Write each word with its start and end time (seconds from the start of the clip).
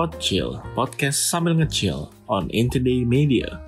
Podchill, 0.00 0.56
podcast 0.72 1.28
sambil 1.28 1.52
ngecil 1.60 2.08
on 2.24 2.48
Intoday 2.56 3.04
Media. 3.04 3.60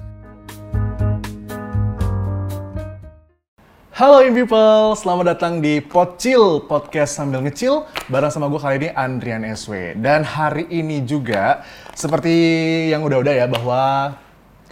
Halo 3.93 4.25
in 4.25 4.33
people, 4.33 4.97
selamat 4.97 5.37
datang 5.37 5.61
di 5.61 5.85
Pocil 5.85 6.65
Podcast 6.65 7.21
sambil 7.21 7.45
ngecil 7.45 7.85
bareng 8.09 8.33
sama 8.33 8.49
gue 8.49 8.57
kali 8.57 8.81
ini 8.81 8.89
Andrian 8.97 9.45
SW. 9.45 9.93
Dan 10.01 10.25
hari 10.25 10.65
ini 10.73 11.05
juga 11.05 11.69
seperti 11.93 12.33
yang 12.89 13.05
udah-udah 13.05 13.35
ya 13.37 13.45
bahwa 13.45 14.17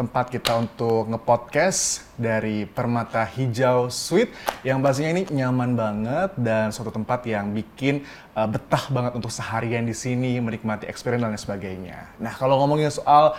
tempat 0.01 0.33
kita 0.33 0.57
untuk 0.57 1.13
ngepodcast 1.13 2.09
dari 2.17 2.65
Permata 2.65 3.21
Hijau 3.29 3.93
Suite 3.93 4.33
yang 4.65 4.81
pastinya 4.81 5.13
ini 5.13 5.29
nyaman 5.29 5.77
banget 5.77 6.33
dan 6.41 6.73
suatu 6.73 6.89
tempat 6.89 7.29
yang 7.29 7.53
bikin 7.53 8.09
uh, 8.33 8.49
betah 8.49 8.89
banget 8.89 9.13
untuk 9.21 9.29
seharian 9.29 9.85
di 9.85 9.93
sini 9.93 10.41
menikmati 10.41 10.89
experience 10.89 11.21
dan 11.21 11.37
sebagainya. 11.37 12.17
Nah 12.17 12.33
kalau 12.33 12.57
ngomongin 12.65 12.89
soal 12.89 13.37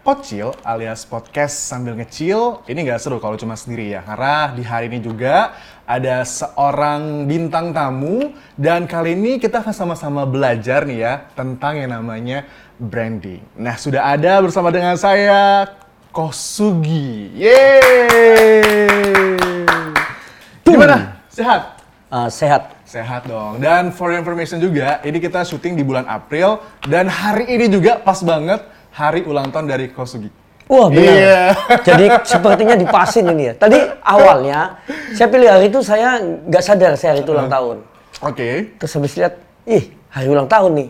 Pocil 0.00 0.56
alias 0.64 1.04
podcast 1.04 1.52
sambil 1.52 1.92
ngecil 1.92 2.64
ini 2.64 2.88
nggak 2.88 3.04
seru 3.04 3.20
kalau 3.20 3.36
cuma 3.36 3.52
sendiri 3.52 3.92
ya 3.92 4.00
karena 4.00 4.48
di 4.56 4.64
hari 4.64 4.88
ini 4.88 5.04
juga 5.04 5.52
ada 5.84 6.24
seorang 6.24 7.28
bintang 7.28 7.76
tamu 7.76 8.32
dan 8.56 8.88
kali 8.88 9.12
ini 9.12 9.36
kita 9.36 9.60
akan 9.60 9.76
sama-sama 9.76 10.24
belajar 10.24 10.88
nih 10.88 11.04
ya 11.04 11.14
tentang 11.36 11.84
yang 11.84 11.92
namanya 11.92 12.48
branding. 12.80 13.44
Nah 13.60 13.76
sudah 13.76 14.08
ada 14.16 14.40
bersama 14.40 14.72
dengan 14.72 14.96
saya 14.96 15.68
Kosugi. 16.10 17.28
Yeay! 17.36 18.64
Gimana? 20.64 21.20
Sehat? 21.28 21.76
Uh, 22.10 22.26
sehat. 22.32 22.74
Sehat 22.88 23.28
dong. 23.28 23.62
Dan 23.62 23.94
for 23.94 24.10
information 24.10 24.58
juga, 24.58 24.98
ini 25.06 25.22
kita 25.22 25.46
syuting 25.46 25.78
di 25.78 25.84
bulan 25.86 26.08
April 26.08 26.58
dan 26.88 27.06
hari 27.06 27.46
ini 27.46 27.70
juga 27.70 28.00
pas 28.00 28.18
banget 28.24 28.64
hari 28.90 29.22
ulang 29.28 29.52
tahun 29.52 29.70
dari 29.70 29.92
Kosugi. 29.92 30.32
Wah 30.66 30.88
benar. 30.90 31.14
Iya. 31.14 31.42
Jadi 31.82 32.06
sepertinya 32.24 32.74
dipasin 32.78 33.26
ini 33.30 33.50
ya. 33.50 33.54
Tadi 33.58 33.78
awalnya 34.02 34.82
saya 35.14 35.28
pilih 35.28 35.50
hari 35.50 35.66
itu 35.68 35.82
saya 35.82 36.18
nggak 36.22 36.62
sadar 36.62 36.94
saya 36.98 37.14
hari 37.14 37.22
itu 37.22 37.30
ulang 37.30 37.50
tahun. 37.50 37.82
Oke. 38.22 38.74
Terus 38.78 38.92
habis 38.94 39.12
lihat, 39.18 39.34
ih 39.66 39.94
hari 40.10 40.26
ulang 40.30 40.46
tahun 40.46 40.70
nih. 40.78 40.88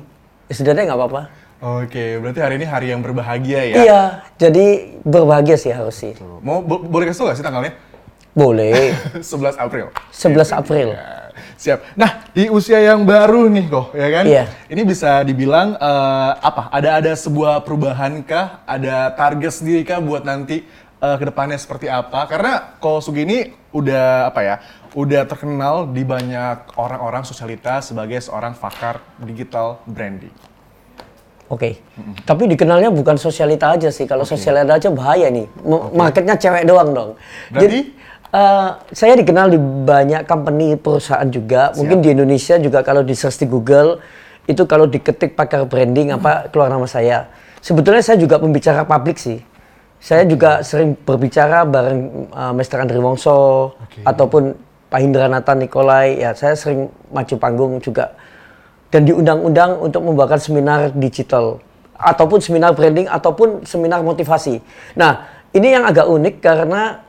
Ya 0.48 0.54
sudah 0.56 0.72
deh 0.76 0.84
nggak 0.84 0.96
apa-apa. 1.00 1.39
Oke, 1.60 2.16
berarti 2.16 2.40
hari 2.40 2.56
ini 2.56 2.64
hari 2.64 2.88
yang 2.88 3.04
berbahagia 3.04 3.60
ya? 3.68 3.76
Iya, 3.84 4.02
jadi 4.40 4.96
berbahagia 5.04 5.60
sih 5.60 5.68
harus 5.68 5.92
sih. 5.92 6.16
Mau 6.40 6.64
bo- 6.64 6.80
boleh 6.80 7.12
kasih 7.12 7.20
tau 7.20 7.28
gak 7.28 7.36
sih 7.36 7.44
tanggalnya? 7.44 7.76
Boleh. 8.32 8.96
11 9.20 9.60
April. 9.60 9.92
11 10.08 10.56
April. 10.56 10.88
Ya, 10.96 11.36
siap. 11.60 11.84
Nah, 12.00 12.24
di 12.32 12.48
usia 12.48 12.80
yang 12.80 13.04
baru 13.04 13.52
nih 13.52 13.68
kok, 13.68 13.92
ya 13.92 14.08
kan? 14.08 14.24
Iya. 14.24 14.44
Ini 14.72 14.82
bisa 14.88 15.20
dibilang 15.20 15.76
eh, 15.76 16.32
apa? 16.40 16.72
Ada 16.72 17.04
ada 17.04 17.12
sebuah 17.12 17.60
perubahan 17.60 18.24
kah? 18.24 18.64
Ada 18.64 19.12
target 19.12 19.52
sendiri 19.52 19.84
kah 19.84 20.00
buat 20.00 20.24
nanti 20.24 20.64
eh, 20.96 21.16
ke 21.20 21.24
depannya 21.28 21.60
seperti 21.60 21.92
apa? 21.92 22.24
Karena 22.24 22.80
Ko 22.80 23.04
Sugi 23.04 23.28
ini 23.28 23.38
udah 23.76 24.32
apa 24.32 24.40
ya? 24.40 24.56
Udah 24.96 25.28
terkenal 25.28 25.92
di 25.92 26.08
banyak 26.08 26.72
orang-orang 26.80 27.28
sosialitas 27.28 27.92
sebagai 27.92 28.16
seorang 28.24 28.56
pakar 28.56 29.04
digital 29.20 29.76
branding. 29.84 30.32
Oke. 31.50 31.82
Tapi 32.22 32.46
dikenalnya 32.46 32.94
bukan 32.94 33.18
sosialita 33.18 33.74
aja 33.74 33.90
sih. 33.90 34.06
Kalau 34.06 34.22
sosialita 34.22 34.78
aja 34.78 34.86
bahaya 34.86 35.26
nih. 35.26 35.50
M- 35.66 35.98
Marketnya 35.98 36.38
cewek 36.38 36.62
doang 36.62 36.94
dong. 36.94 37.10
Berarti? 37.50 37.90
eh, 38.30 38.68
saya 38.94 39.18
dikenal 39.18 39.50
di 39.50 39.58
banyak 39.58 40.30
company 40.30 40.78
perusahaan 40.78 41.26
juga. 41.26 41.74
Mungkin 41.74 42.06
di 42.06 42.14
Indonesia 42.14 42.54
juga 42.54 42.86
kalau 42.86 43.02
di 43.02 43.18
search 43.18 43.42
di 43.42 43.50
Google 43.50 43.98
itu 44.46 44.62
kalau 44.62 44.86
diketik 44.86 45.34
pakar 45.34 45.66
branding 45.66 46.14
apa 46.14 46.46
keluar 46.54 46.70
nama 46.70 46.86
saya. 46.86 47.26
Sebetulnya 47.58 48.00
saya 48.00 48.14
juga 48.16 48.38
pembicara 48.38 48.86
publik 48.86 49.18
sih. 49.18 49.42
Saya 50.00 50.24
juga 50.24 50.62
sering 50.62 50.94
berbicara 50.94 51.66
bareng 51.66 52.30
eh, 52.30 52.52
Mr. 52.54 52.86
Andri 52.86 53.02
Wongso 53.02 53.74
Oke. 53.74 54.06
ataupun 54.06 54.54
Pak 54.86 55.00
Hindranata 55.02 55.58
Nikolai. 55.58 56.14
Ya 56.14 56.30
saya 56.38 56.54
sering 56.54 56.94
maju 57.10 57.34
panggung 57.42 57.82
juga 57.82 58.14
dan 58.90 59.06
diundang-undang 59.06 59.78
untuk 59.78 60.02
membawakan 60.02 60.38
seminar 60.38 60.90
digital 60.94 61.62
ataupun 61.94 62.38
seminar 62.42 62.74
branding 62.74 63.06
ataupun 63.06 63.62
seminar 63.62 64.02
motivasi. 64.02 64.58
Nah, 64.98 65.28
ini 65.54 65.74
yang 65.76 65.84
agak 65.86 66.08
unik 66.08 66.34
karena 66.42 67.02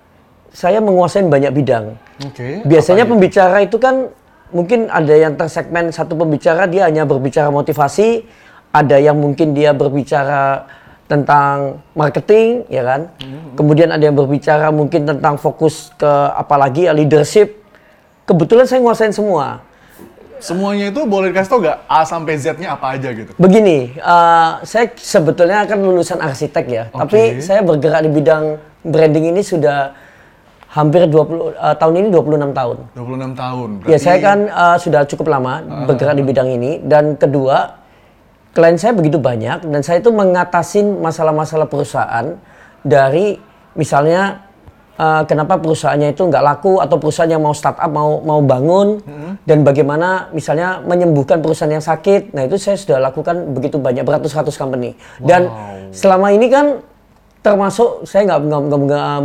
saya 0.52 0.84
menguasai 0.84 1.26
banyak 1.26 1.52
bidang. 1.56 1.96
Oke. 2.28 2.62
Biasanya 2.68 3.08
gitu? 3.08 3.12
pembicara 3.16 3.58
itu 3.64 3.78
kan 3.80 4.12
mungkin 4.52 4.92
ada 4.92 5.16
yang 5.16 5.40
tersegmen 5.40 5.90
satu 5.96 6.14
pembicara 6.20 6.68
dia 6.68 6.86
hanya 6.92 7.08
berbicara 7.08 7.48
motivasi, 7.48 8.28
ada 8.76 9.00
yang 9.00 9.16
mungkin 9.16 9.56
dia 9.56 9.72
berbicara 9.72 10.68
tentang 11.08 11.84
marketing, 11.92 12.64
ya 12.72 12.88
kan? 12.88 13.12
Kemudian 13.60 13.92
ada 13.92 14.00
yang 14.00 14.16
berbicara 14.16 14.72
mungkin 14.72 15.04
tentang 15.04 15.36
fokus 15.36 15.92
ke 16.00 16.08
apalagi 16.36 16.88
ya 16.88 16.96
leadership. 16.96 17.60
Kebetulan 18.24 18.64
saya 18.64 18.80
nguasain 18.80 19.12
semua. 19.12 19.60
Semuanya 20.42 20.90
itu 20.90 21.06
boleh 21.06 21.30
dikasih 21.30 21.50
tau 21.54 21.62
gak 21.62 21.78
A 21.86 22.02
sampai 22.02 22.34
Z-nya 22.42 22.74
apa 22.74 22.98
aja 22.98 23.14
gitu? 23.14 23.32
Begini, 23.38 23.94
eh, 23.94 24.52
saya 24.66 24.90
sebetulnya 24.98 25.70
kan 25.70 25.78
lulusan 25.78 26.18
arsitek 26.18 26.66
ya, 26.66 26.84
Oke. 26.90 27.00
tapi 27.06 27.22
saya 27.46 27.62
bergerak 27.62 28.02
di 28.04 28.12
bidang 28.12 28.58
branding 28.82 29.30
ini 29.30 29.46
sudah 29.46 29.94
hampir 30.74 31.06
20 31.06 31.54
eh, 31.54 31.76
tahun 31.78 31.94
ini 32.02 32.08
26 32.10 32.58
tahun. 32.58 32.78
26 32.98 33.38
tahun. 33.38 33.70
Ya 33.86 33.98
saya 34.02 34.18
kan 34.18 34.40
eh, 34.50 34.78
sudah 34.82 35.02
cukup 35.06 35.30
lama 35.30 35.62
bergerak 35.86 36.18
di 36.18 36.24
bidang 36.26 36.50
ini 36.50 36.82
dan 36.82 37.16
kedua 37.16 37.78
klien 38.52 38.76
saya 38.76 38.92
begitu 38.92 39.16
banyak 39.16 39.64
dan 39.64 39.80
saya 39.80 40.04
itu 40.04 40.12
mengatasin 40.12 41.00
masalah-masalah 41.00 41.72
perusahaan 41.72 42.36
dari 42.84 43.40
misalnya 43.78 44.51
eh, 44.98 45.24
kenapa 45.30 45.62
perusahaannya 45.62 46.16
itu 46.16 46.28
nggak 46.28 46.44
laku 46.44 46.82
atau 46.82 46.98
perusahaan 46.98 47.30
yang 47.30 47.44
mau 47.44 47.56
startup 47.56 47.88
mau 47.92 48.20
mau 48.24 48.40
bangun? 48.42 49.00
Dan 49.46 49.64
bagaimana 49.64 50.32
misalnya 50.36 50.82
menyembuhkan 50.84 51.40
perusahaan 51.40 51.72
yang 51.72 51.84
sakit. 51.84 52.36
Nah 52.36 52.48
itu 52.48 52.60
saya 52.60 52.76
sudah 52.76 52.98
lakukan 53.00 53.56
begitu 53.56 53.78
banyak 53.80 54.04
beratus-ratus 54.04 54.58
company. 54.58 54.98
Dan 55.22 55.48
selama 55.92 56.32
ini 56.36 56.48
kan 56.52 56.66
termasuk 57.42 58.06
saya 58.06 58.30
nggak 58.30 58.42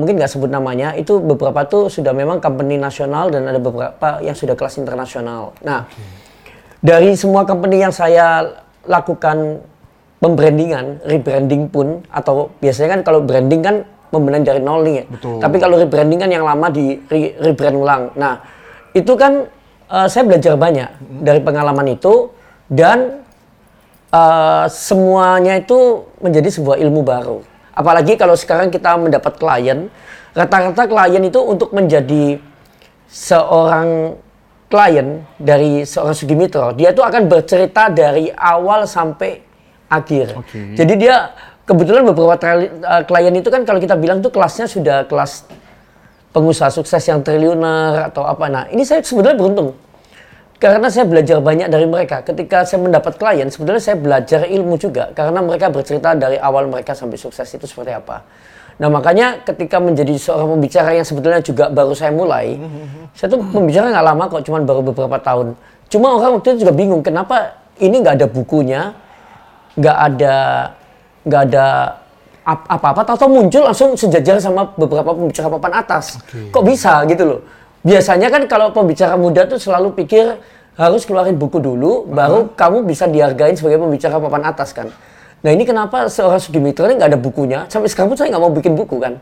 mungkin 0.00 0.16
nggak 0.16 0.32
sebut 0.32 0.48
namanya 0.48 0.96
itu 0.96 1.20
beberapa 1.20 1.68
tuh 1.68 1.92
sudah 1.92 2.16
memang 2.16 2.40
company 2.40 2.80
nasional 2.80 3.28
dan 3.28 3.44
ada 3.44 3.60
beberapa 3.60 4.24
yang 4.24 4.32
sudah 4.32 4.56
kelas 4.56 4.80
internasional. 4.80 5.52
Nah 5.60 5.84
dari 6.80 7.12
semua 7.12 7.44
company 7.44 7.84
yang 7.84 7.92
saya 7.92 8.56
lakukan 8.88 9.60
pembrandingan, 10.16 11.04
rebranding 11.04 11.68
pun 11.68 12.00
atau 12.08 12.48
biasanya 12.64 12.98
kan 12.98 13.00
kalau 13.04 13.20
branding 13.20 13.60
kan 13.60 13.76
membenahi 14.10 14.44
dari 14.46 14.60
nol 14.62 14.80
nih 14.86 14.94
ya. 14.94 15.04
Betul. 15.10 15.38
Tapi 15.42 15.56
kalau 15.58 15.76
rebranding 15.80 16.20
kan 16.20 16.30
yang 16.30 16.44
lama 16.46 16.66
di 16.70 16.98
re- 17.06 17.34
rebrand 17.40 17.76
ulang. 17.76 18.02
Nah 18.14 18.42
itu 18.94 19.12
kan 19.18 19.46
eh, 19.90 20.06
saya 20.08 20.22
belajar 20.24 20.54
banyak 20.54 20.90
dari 21.22 21.40
pengalaman 21.42 21.94
itu 21.94 22.30
dan 22.70 23.22
eh, 24.10 24.64
semuanya 24.70 25.58
itu 25.58 26.06
menjadi 26.22 26.48
sebuah 26.50 26.76
ilmu 26.82 27.00
baru. 27.02 27.38
Apalagi 27.76 28.16
kalau 28.16 28.32
sekarang 28.32 28.72
kita 28.72 28.96
mendapat 28.96 29.36
klien, 29.36 29.92
rata-rata 30.32 30.88
klien 30.88 31.20
itu 31.20 31.40
untuk 31.44 31.76
menjadi 31.76 32.40
seorang 33.04 34.16
klien 34.66 35.22
dari 35.36 35.84
seorang 35.84 36.16
Sugimitro, 36.16 36.72
dia 36.72 36.90
itu 36.90 37.04
akan 37.04 37.28
bercerita 37.28 37.92
dari 37.92 38.32
awal 38.32 38.88
sampai 38.88 39.44
akhir. 39.86 40.40
Oke. 40.40 40.74
Jadi 40.74 40.94
dia 40.98 41.30
kebetulan 41.66 42.02
beberapa 42.06 42.34
eh, 42.38 43.02
klien 43.04 43.34
itu 43.34 43.50
kan 43.50 43.66
kalau 43.66 43.82
kita 43.82 43.98
bilang 43.98 44.22
tuh 44.22 44.30
kelasnya 44.30 44.70
sudah 44.70 45.04
kelas 45.10 45.44
pengusaha 46.30 46.70
sukses 46.70 47.02
yang 47.04 47.20
triliuner 47.20 48.12
atau 48.12 48.22
apa. 48.22 48.46
Nah, 48.46 48.64
ini 48.70 48.86
saya 48.86 49.02
sebenarnya 49.02 49.36
beruntung. 49.36 49.74
Karena 50.56 50.88
saya 50.88 51.04
belajar 51.04 51.36
banyak 51.44 51.68
dari 51.68 51.84
mereka. 51.84 52.24
Ketika 52.24 52.64
saya 52.64 52.80
mendapat 52.80 53.20
klien, 53.20 53.44
sebenarnya 53.52 53.82
saya 53.92 53.96
belajar 54.00 54.48
ilmu 54.48 54.80
juga. 54.80 55.12
Karena 55.12 55.44
mereka 55.44 55.68
bercerita 55.68 56.16
dari 56.16 56.40
awal 56.40 56.64
mereka 56.72 56.96
sampai 56.96 57.20
sukses 57.20 57.44
itu 57.44 57.68
seperti 57.68 57.92
apa. 57.92 58.24
Nah 58.76 58.92
makanya 58.92 59.40
ketika 59.40 59.80
menjadi 59.80 60.12
seorang 60.20 60.56
pembicara 60.56 60.92
yang 60.92 61.04
sebetulnya 61.04 61.40
juga 61.40 61.72
baru 61.72 61.96
saya 61.96 62.12
mulai, 62.12 62.60
saya 63.16 63.32
tuh 63.32 63.40
pembicara 63.40 63.88
nggak 63.88 64.04
lama 64.04 64.24
kok, 64.28 64.42
cuman 64.44 64.68
baru 64.68 64.80
beberapa 64.84 65.16
tahun. 65.16 65.56
Cuma 65.88 66.12
orang 66.12 66.40
waktu 66.40 66.56
itu 66.56 66.68
juga 66.68 66.76
bingung, 66.76 67.00
kenapa 67.00 67.56
ini 67.80 68.04
nggak 68.04 68.20
ada 68.20 68.26
bukunya, 68.28 68.92
nggak 69.80 69.96
ada 70.12 70.34
nggak 71.26 71.42
ada 71.50 71.66
ap- 72.46 72.66
apa-apa, 72.70 73.02
atau 73.02 73.26
muncul 73.26 73.66
langsung 73.66 73.98
sejajar 73.98 74.38
sama 74.38 74.70
beberapa 74.78 75.10
pembicara 75.10 75.50
papan 75.50 75.82
atas. 75.82 76.22
Kok 76.54 76.62
bisa 76.62 77.02
gitu 77.10 77.24
loh? 77.26 77.40
Biasanya 77.82 78.30
kan 78.30 78.42
kalau 78.46 78.70
pembicara 78.70 79.18
muda 79.18 79.46
tuh 79.46 79.58
selalu 79.58 79.94
pikir 79.94 80.38
harus 80.78 81.02
keluarin 81.02 81.34
buku 81.34 81.58
dulu, 81.58 82.06
baru 82.06 82.50
kamu 82.54 82.86
bisa 82.86 83.10
dihargain 83.10 83.58
sebagai 83.58 83.82
pembicara 83.82 84.22
papan 84.22 84.42
atas 84.46 84.70
kan. 84.70 84.90
Nah 85.42 85.50
ini 85.50 85.62
kenapa 85.62 86.06
seorang 86.06 86.38
Sugimitra 86.42 86.86
ini 86.90 86.98
nggak 86.98 87.10
ada 87.14 87.20
bukunya? 87.20 87.66
Sampai 87.70 87.90
sekarang 87.90 88.14
pun 88.14 88.18
saya 88.18 88.30
nggak 88.34 88.42
mau 88.42 88.50
bikin 88.50 88.74
buku 88.74 88.98
kan. 88.98 89.18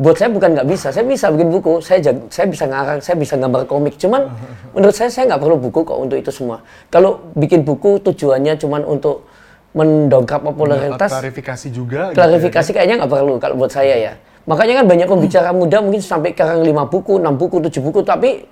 Buat 0.00 0.16
saya 0.16 0.32
bukan 0.32 0.56
nggak 0.56 0.68
bisa, 0.68 0.88
saya 0.88 1.04
bisa 1.04 1.28
bikin 1.28 1.52
buku, 1.52 1.84
saya 1.84 2.00
jag- 2.00 2.24
saya 2.32 2.48
bisa 2.48 2.64
ngarang, 2.64 3.04
saya 3.04 3.16
bisa 3.20 3.36
gambar 3.36 3.68
komik. 3.68 4.00
Cuman 4.00 4.32
menurut 4.72 4.96
saya 4.96 5.12
saya 5.12 5.28
nggak 5.28 5.40
perlu 5.44 5.56
buku 5.60 5.84
kok 5.84 5.98
untuk 6.00 6.16
itu 6.16 6.32
semua. 6.32 6.64
Kalau 6.88 7.20
bikin 7.36 7.60
buku 7.68 8.00
tujuannya 8.00 8.56
cuman 8.56 8.80
untuk 8.88 9.28
mendongkrak 9.70 10.42
popularitas. 10.42 11.10
klarifikasi 11.10 11.66
juga. 11.70 12.10
gitu 12.10 12.18
ya, 12.18 12.26
Klarifikasi 12.26 12.70
kayaknya 12.74 12.96
nggak 13.04 13.10
perlu 13.10 13.34
kalau 13.38 13.54
buat 13.54 13.70
saya 13.70 13.94
ya. 13.94 14.12
Makanya 14.50 14.82
kan 14.82 14.86
banyak 14.90 15.06
pembicara 15.06 15.54
muda 15.54 15.78
mungkin 15.78 16.02
sampai 16.02 16.34
sekarang 16.34 16.66
lima 16.66 16.88
buku, 16.90 17.22
enam 17.22 17.38
buku, 17.38 17.62
tujuh 17.70 17.82
buku, 17.84 18.02
tapi 18.02 18.50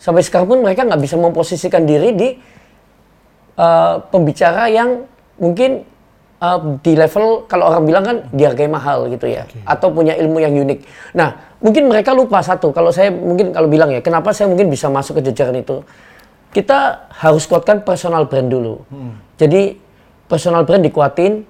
sampai 0.00 0.26
sekarang 0.26 0.50
pun 0.50 0.58
mereka 0.64 0.82
nggak 0.82 0.98
bisa 0.98 1.14
memposisikan 1.14 1.86
diri 1.86 2.10
di 2.18 2.28
eh, 3.54 3.94
pembicara 4.10 4.66
yang 4.66 5.06
mungkin 5.38 5.86
eh, 6.42 6.58
di 6.82 6.92
level 6.98 7.46
kalau 7.46 7.70
orang 7.70 7.84
bilang 7.86 8.02
kan 8.02 8.16
dihargai 8.34 8.66
mahal 8.66 9.06
gitu 9.06 9.30
ya, 9.30 9.46
atau 9.62 9.94
punya 9.94 10.18
ilmu 10.18 10.42
yang 10.42 10.50
unik. 10.50 10.78
Nah, 11.14 11.54
mungkin 11.62 11.86
mereka 11.86 12.10
lupa 12.10 12.42
satu. 12.42 12.74
Kalau 12.74 12.90
saya 12.90 13.14
mungkin 13.14 13.54
kalau 13.54 13.70
bilang 13.70 13.94
ya, 13.94 14.02
kenapa 14.02 14.34
saya 14.34 14.50
mungkin 14.50 14.66
bisa 14.66 14.90
masuk 14.90 15.22
ke 15.22 15.30
jajaran 15.30 15.62
itu? 15.62 15.86
Kita 16.50 17.06
harus 17.22 17.46
kuatkan 17.46 17.84
personal 17.86 18.26
brand 18.26 18.48
dulu. 18.48 18.82
Jadi 19.36 19.85
personal 20.26 20.66
brand 20.66 20.82
dikuatin, 20.82 21.46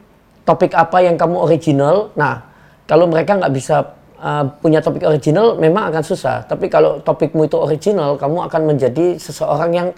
topik 0.46 0.73
apa 0.73 1.02
yang 1.02 1.17
kamu 1.19 1.37
original. 1.37 2.14
Nah, 2.14 2.44
kalau 2.87 3.11
mereka 3.11 3.37
nggak 3.37 3.52
bisa 3.52 3.96
uh, 4.20 4.44
punya 4.62 4.78
topik 4.81 5.02
original, 5.05 5.58
memang 5.58 5.90
akan 5.93 6.02
susah. 6.05 6.44
Tapi 6.46 6.70
kalau 6.70 7.02
topikmu 7.02 7.49
itu 7.49 7.56
original, 7.58 8.14
kamu 8.17 8.46
akan 8.46 8.62
menjadi 8.69 9.19
seseorang 9.19 9.70
yang 9.75 9.88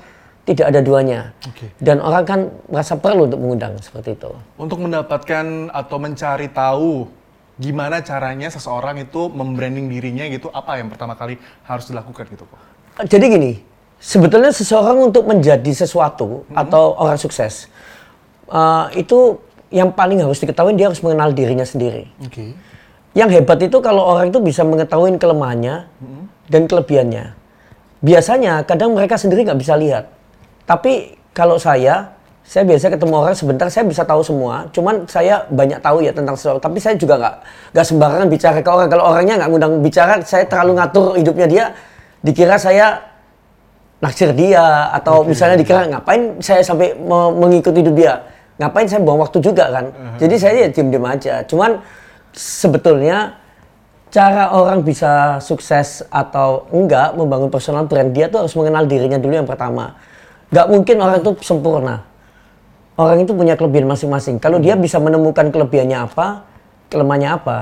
tidak 0.49 0.73
ada 0.73 0.81
duanya. 0.81 1.21
Oke. 1.45 1.69
Dan 1.77 2.01
orang 2.01 2.25
kan 2.25 2.41
merasa 2.73 2.97
perlu 2.97 3.29
untuk 3.29 3.37
mengundang 3.37 3.77
seperti 3.85 4.17
itu. 4.17 4.33
Untuk 4.57 4.81
mendapatkan 4.81 5.69
atau 5.69 5.97
mencari 6.01 6.49
tahu 6.49 7.05
gimana 7.61 8.01
caranya 8.01 8.49
seseorang 8.49 9.03
itu 9.03 9.29
membranding 9.29 9.93
dirinya 9.93 10.25
gitu, 10.33 10.49
apa 10.49 10.81
yang 10.81 10.89
pertama 10.89 11.19
kali 11.19 11.37
harus 11.69 11.85
dilakukan 11.91 12.25
gitu 12.33 12.49
kok? 12.49 12.61
Jadi 13.05 13.25
gini, 13.29 13.53
sebetulnya 14.01 14.55
seseorang 14.55 15.13
untuk 15.13 15.29
menjadi 15.29 15.69
sesuatu 15.75 16.49
atau 16.55 16.97
orang 16.97 17.21
sukses 17.21 17.69
uh, 18.49 18.89
itu 18.97 19.39
yang 19.69 19.93
paling 19.93 20.25
harus 20.25 20.41
diketahui 20.41 20.73
dia 20.77 20.89
harus 20.89 21.01
mengenal 21.05 21.33
dirinya 21.33 21.65
sendiri. 21.65 22.09
Oke. 22.25 22.57
Yang 23.13 23.41
hebat 23.41 23.59
itu 23.61 23.77
kalau 23.85 24.05
orang 24.05 24.33
itu 24.33 24.41
bisa 24.41 24.65
mengetahui 24.65 25.17
kelemahannya 25.21 25.89
dan 26.49 26.63
kelebihannya. 26.65 27.37
Biasanya 28.01 28.63
kadang 28.65 28.95
mereka 28.95 29.19
sendiri 29.19 29.45
nggak 29.45 29.61
bisa 29.61 29.75
lihat. 29.75 30.09
Tapi 30.65 31.19
kalau 31.35 31.59
saya, 31.59 32.15
saya 32.47 32.65
biasa 32.65 32.95
ketemu 32.95 33.15
orang 33.19 33.37
sebentar 33.37 33.67
saya 33.69 33.85
bisa 33.85 34.07
tahu 34.07 34.23
semua. 34.23 34.71
Cuman 34.73 35.05
saya 35.11 35.45
banyak 35.51 35.83
tahu 35.83 36.05
ya 36.05 36.15
tentang 36.15 36.39
seseorang. 36.39 36.63
Tapi 36.63 36.79
saya 36.79 36.95
juga 36.95 37.19
nggak 37.19 37.35
nggak 37.75 37.87
sembarangan 37.89 38.29
bicara 38.31 38.59
ke 38.63 38.71
orang. 38.71 38.89
Kalau 38.89 39.05
orangnya 39.05 39.35
nggak 39.43 39.51
ngundang 39.51 39.75
bicara, 39.83 40.15
saya 40.23 40.45
terlalu 40.47 40.73
ngatur 40.79 41.07
hidupnya 41.19 41.47
dia. 41.49 41.65
Dikira 42.23 42.57
saya 42.57 43.03
naksir 43.99 44.31
dia 44.31 44.95
atau 44.95 45.27
misalnya 45.27 45.59
dikira 45.59 45.91
ngapain 45.91 46.39
saya 46.39 46.63
sampai 46.63 46.95
me- 46.95 47.35
mengikuti 47.35 47.83
hidup 47.83 47.99
dia 47.99 48.15
ngapain 48.59 48.87
saya 48.91 49.01
buang 49.01 49.23
waktu 49.23 49.39
juga 49.39 49.71
kan? 49.71 49.87
Jadi 50.19 50.35
saya 50.37 50.55
ya 50.67 50.69
diem-diem 50.69 51.07
aja. 51.07 51.35
Cuman 51.47 51.79
sebetulnya 52.35 53.39
cara 54.09 54.51
orang 54.53 54.83
bisa 54.83 55.39
sukses 55.39 56.03
atau 56.09 56.67
enggak 56.75 57.15
membangun 57.15 57.49
personal 57.53 57.85
brand 57.87 58.11
dia 58.11 58.27
tuh 58.27 58.45
harus 58.45 58.55
mengenal 58.59 58.85
dirinya 58.85 59.17
dulu 59.17 59.35
yang 59.39 59.49
pertama. 59.49 59.95
Nggak 60.51 60.67
mungkin 60.69 60.97
orang 61.01 61.17
itu 61.23 61.33
sempurna. 61.45 62.05
Orang 62.99 63.23
itu 63.23 63.31
punya 63.31 63.55
kelebihan 63.55 63.87
masing-masing. 63.87 64.43
Kalau 64.43 64.59
dia 64.59 64.75
bisa 64.75 64.99
menemukan 64.99 65.55
kelebihannya 65.55 65.99
apa 66.03 66.43
kelemahannya 66.91 67.31
apa 67.31 67.59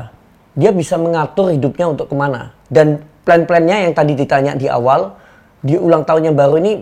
dia 0.56 0.72
bisa 0.72 0.96
mengatur 0.96 1.52
hidupnya 1.52 1.92
untuk 1.92 2.08
ke 2.08 2.16
mana. 2.16 2.56
Dan 2.72 3.04
plan-plannya 3.22 3.86
yang 3.86 3.92
tadi 3.92 4.16
ditanya 4.16 4.56
di 4.56 4.66
awal 4.66 5.12
di 5.60 5.76
ulang 5.76 6.08
tahun 6.08 6.32
yang 6.32 6.36
baru 6.38 6.56
ini 6.62 6.72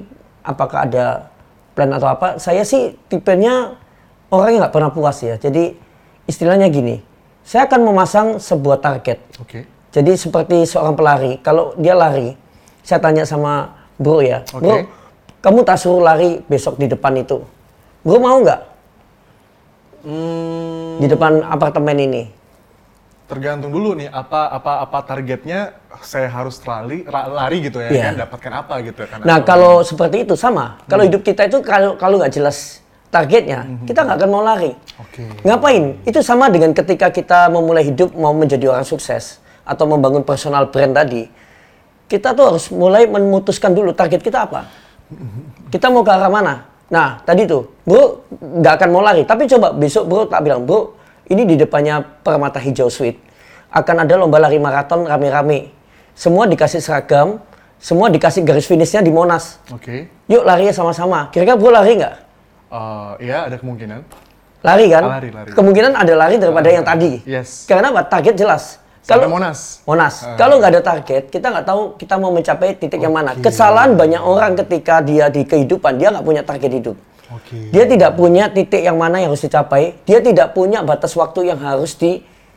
apakah 0.46 0.87
ada 0.87 1.34
plan 1.75 1.90
atau 1.90 2.06
apa? 2.06 2.38
Saya 2.38 2.62
sih 2.62 2.94
tipenya 3.10 3.75
orang 4.40 4.58
yang 4.58 4.60
nggak 4.66 4.75
pernah 4.75 4.90
puas 4.90 5.19
ya. 5.22 5.38
Jadi 5.38 5.76
istilahnya 6.26 6.66
gini 6.69 7.00
saya 7.44 7.69
akan 7.69 7.81
memasang 7.84 8.28
sebuah 8.40 8.81
target. 8.81 9.20
Oke. 9.36 9.69
jadi 9.94 10.16
seperti 10.19 10.64
seorang 10.66 10.96
pelari, 10.98 11.38
kalau 11.38 11.70
dia 11.78 11.94
lari, 11.94 12.34
saya 12.82 12.98
tanya 12.98 13.22
sama 13.22 13.78
bro 13.94 14.19
ya, 14.25 14.42
bro, 14.50 14.81
Oke. 14.81 14.90
kamu 15.38 15.60
tak 15.62 15.78
suruh 15.78 16.02
lari 16.02 16.42
besok 16.50 16.81
di 16.81 16.90
depan 16.90 17.14
itu, 17.14 17.44
bro 18.02 18.19
mau 18.19 18.42
nggak? 18.42 18.60
Hmm, 20.02 20.98
di 20.98 21.06
depan 21.06 21.46
apartemen 21.46 21.98
ini? 22.00 22.25
tergantung 23.25 23.72
dulu 23.72 23.96
nih 23.96 24.12
apa 24.12 24.52
apa 24.52 24.84
apa 24.84 24.98
targetnya 25.00 25.72
saya 26.04 26.28
harus 26.28 26.60
lari 26.69 27.08
lari 27.08 27.56
gitu 27.64 27.81
ya 27.81 27.88
Iya. 27.88 28.04
kan? 28.04 28.14
Dapatkan 28.28 28.52
apa 28.52 28.75
gitu 28.84 29.00
kan? 29.08 29.19
Nah 29.25 29.40
kalau 29.40 29.81
seperti 29.81 30.28
itu 30.28 30.36
sama, 30.36 30.76
kalau 30.84 31.08
hidup 31.08 31.25
kita 31.25 31.48
itu 31.48 31.64
kalau 31.64 31.96
kalau 31.96 32.20
nggak 32.20 32.36
jelas 32.36 32.83
targetnya, 33.14 33.87
kita 33.87 34.02
nggak 34.02 34.19
akan 34.19 34.31
mau 34.34 34.43
lari. 34.43 34.75
Oke. 34.99 35.22
Ngapain? 35.46 36.02
Itu 36.02 36.19
sama 36.19 36.50
dengan 36.50 36.75
ketika 36.75 37.14
kita 37.14 37.46
memulai 37.46 37.87
hidup 37.87 38.11
mau 38.19 38.34
menjadi 38.34 38.75
orang 38.75 38.82
sukses 38.82 39.38
atau 39.62 39.87
membangun 39.87 40.26
personal 40.26 40.66
brand 40.75 40.90
tadi. 40.90 41.31
Kita 42.11 42.34
tuh 42.34 42.50
harus 42.50 42.66
mulai 42.75 43.06
memutuskan 43.06 43.70
dulu 43.70 43.94
target 43.94 44.19
kita 44.19 44.50
apa. 44.50 44.66
Kita 45.70 45.94
mau 45.94 46.02
ke 46.02 46.11
arah 46.11 46.26
mana? 46.26 46.55
Nah, 46.90 47.22
tadi 47.22 47.46
tuh, 47.46 47.70
bro 47.87 48.26
nggak 48.34 48.75
akan 48.82 48.88
mau 48.90 49.02
lari. 49.06 49.22
Tapi 49.22 49.46
coba 49.46 49.70
besok 49.70 50.10
bro 50.10 50.26
tak 50.26 50.43
bilang, 50.43 50.67
bro 50.67 50.99
ini 51.31 51.46
di 51.46 51.55
depannya 51.55 52.02
Permata 52.02 52.58
Hijau 52.58 52.90
Suite. 52.90 53.22
Akan 53.70 54.02
ada 54.02 54.19
lomba 54.19 54.43
lari 54.43 54.58
maraton 54.58 55.06
rame-rame. 55.06 55.70
Semua 56.14 56.46
dikasih 56.46 56.82
seragam, 56.82 57.43
semua 57.78 58.10
dikasih 58.10 58.43
garis 58.43 58.67
finishnya 58.67 59.02
di 59.02 59.10
Monas. 59.10 59.62
Oke. 59.70 60.10
Yuk 60.26 60.43
larinya 60.43 60.75
sama-sama. 60.75 61.31
Kira-kira 61.31 61.55
bro 61.56 61.70
lari 61.70 61.99
nggak? 61.99 62.23
Eh, 62.74 63.30
ya 63.30 63.46
ada 63.46 63.56
kemungkinan. 63.62 64.00
Lari 64.64 64.86
kan? 64.90 65.02
Lari, 65.06 65.28
lari. 65.30 65.50
Kemungkinan 65.54 65.92
ada 65.94 66.12
lari 66.18 66.36
daripada 66.40 66.68
yang 66.72 66.82
tadi. 66.82 67.22
Yes. 67.22 67.70
Karena 67.70 67.94
apa? 67.94 68.02
Target 68.08 68.34
jelas. 68.34 68.82
Kalau 69.04 69.28
Monas. 69.28 69.84
Monas. 69.84 70.24
Ah. 70.24 70.34
Kalau 70.40 70.56
nggak 70.56 70.72
ada 70.72 70.82
target, 70.82 71.28
kita 71.28 71.52
nggak 71.52 71.66
tahu 71.68 71.82
kita 72.00 72.16
mau 72.16 72.32
mencapai 72.32 72.72
titik 72.72 72.98
yang 72.98 73.12
mana. 73.12 73.36
Kesalahan 73.36 73.92
banyak 73.94 74.22
orang 74.24 74.56
ketika 74.64 75.04
dia 75.04 75.28
di 75.28 75.44
kehidupan 75.44 76.00
dia 76.00 76.08
nggak 76.08 76.24
punya 76.24 76.42
target 76.42 76.72
hidup. 76.72 76.96
Oke. 77.28 77.68
Dia 77.68 77.84
tidak 77.84 78.16
punya 78.16 78.48
titik 78.48 78.80
yang 78.80 78.96
mana 78.96 79.20
yang 79.20 79.36
harus 79.36 79.44
dicapai. 79.44 80.00
Dia 80.08 80.24
tidak 80.24 80.56
punya 80.56 80.80
batas 80.80 81.12
waktu 81.12 81.52
yang 81.52 81.60
harus 81.60 81.92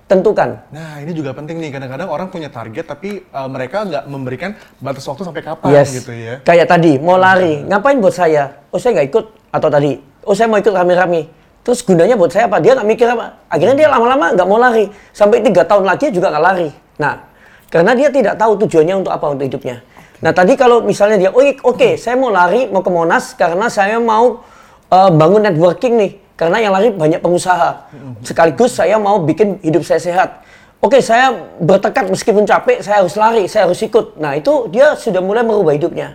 ditentukan. 0.07 0.71
Nah 0.71 1.03
ini 1.03 1.11
juga 1.11 1.35
penting 1.35 1.59
nih 1.59 1.67
kadang-kadang 1.75 2.07
orang 2.07 2.31
punya 2.31 2.47
target 2.47 2.87
tapi 2.87 3.27
eh, 3.27 3.49
mereka 3.51 3.83
nggak 3.83 4.03
memberikan 4.07 4.55
batas 4.79 5.03
waktu 5.03 5.27
sampai 5.27 5.43
kapan 5.43 5.67
Yes. 5.75 5.91
gitu 5.91 6.15
ya. 6.15 6.39
Kayak 6.47 6.71
tadi 6.71 6.95
mau 6.95 7.19
lari, 7.19 7.67
ngapain 7.67 7.99
buat 7.99 8.15
saya? 8.15 8.63
Oh 8.71 8.79
saya 8.79 9.03
nggak 9.03 9.07
ikut 9.11 9.25
atau 9.51 9.67
tadi, 9.67 9.99
oh 10.23 10.31
saya 10.31 10.47
mau 10.47 10.55
ikut 10.55 10.71
rame-rame. 10.71 11.27
Terus 11.67 11.83
gunanya 11.83 12.15
buat 12.15 12.31
saya 12.31 12.47
apa? 12.47 12.63
Dia 12.63 12.79
nggak 12.79 12.87
mikir 12.87 13.07
apa. 13.11 13.43
Akhirnya 13.51 13.75
dia 13.75 13.87
lama-lama 13.91 14.31
nggak 14.31 14.47
mau 14.47 14.55
lari. 14.55 14.87
Sampai 15.11 15.43
tiga 15.43 15.67
tahun 15.67 15.83
lagi 15.83 16.07
juga 16.15 16.31
nggak 16.31 16.43
lari. 16.47 16.71
Nah, 17.03 17.13
karena 17.67 17.91
dia 17.91 18.07
tidak 18.07 18.39
tahu 18.39 18.55
tujuannya 18.63 19.03
untuk 19.03 19.11
apa 19.11 19.27
untuk 19.27 19.43
hidupnya. 19.43 19.83
Nah 20.23 20.31
tadi 20.31 20.55
kalau 20.55 20.81
misalnya 20.81 21.19
dia, 21.19 21.29
oh 21.35 21.43
iya, 21.43 21.59
oke 21.59 21.99
saya 21.99 22.15
mau 22.15 22.31
lari, 22.31 22.71
mau 22.71 22.79
ke 22.79 22.87
Monas 22.89 23.35
karena 23.35 23.67
saya 23.67 23.99
mau 23.99 24.39
uh, 24.87 25.11
bangun 25.11 25.43
networking 25.43 25.99
nih. 25.99 26.11
Karena 26.37 26.61
yang 26.61 26.71
lari 26.71 26.93
banyak 26.93 27.17
pengusaha. 27.17 27.89
Sekaligus 28.21 28.77
saya 28.77 29.01
mau 29.01 29.17
bikin 29.17 29.57
hidup 29.65 29.81
saya 29.81 29.97
sehat. 29.97 30.29
Oke, 30.77 31.01
saya 31.01 31.33
bertekad 31.57 32.13
meskipun 32.13 32.45
capek, 32.45 32.85
saya 32.85 33.01
harus 33.01 33.17
lari, 33.17 33.49
saya 33.49 33.65
harus 33.65 33.81
ikut. 33.81 34.21
Nah, 34.21 34.37
itu 34.37 34.69
dia 34.69 34.93
sudah 34.93 35.17
mulai 35.17 35.41
merubah 35.41 35.73
hidupnya. 35.73 36.13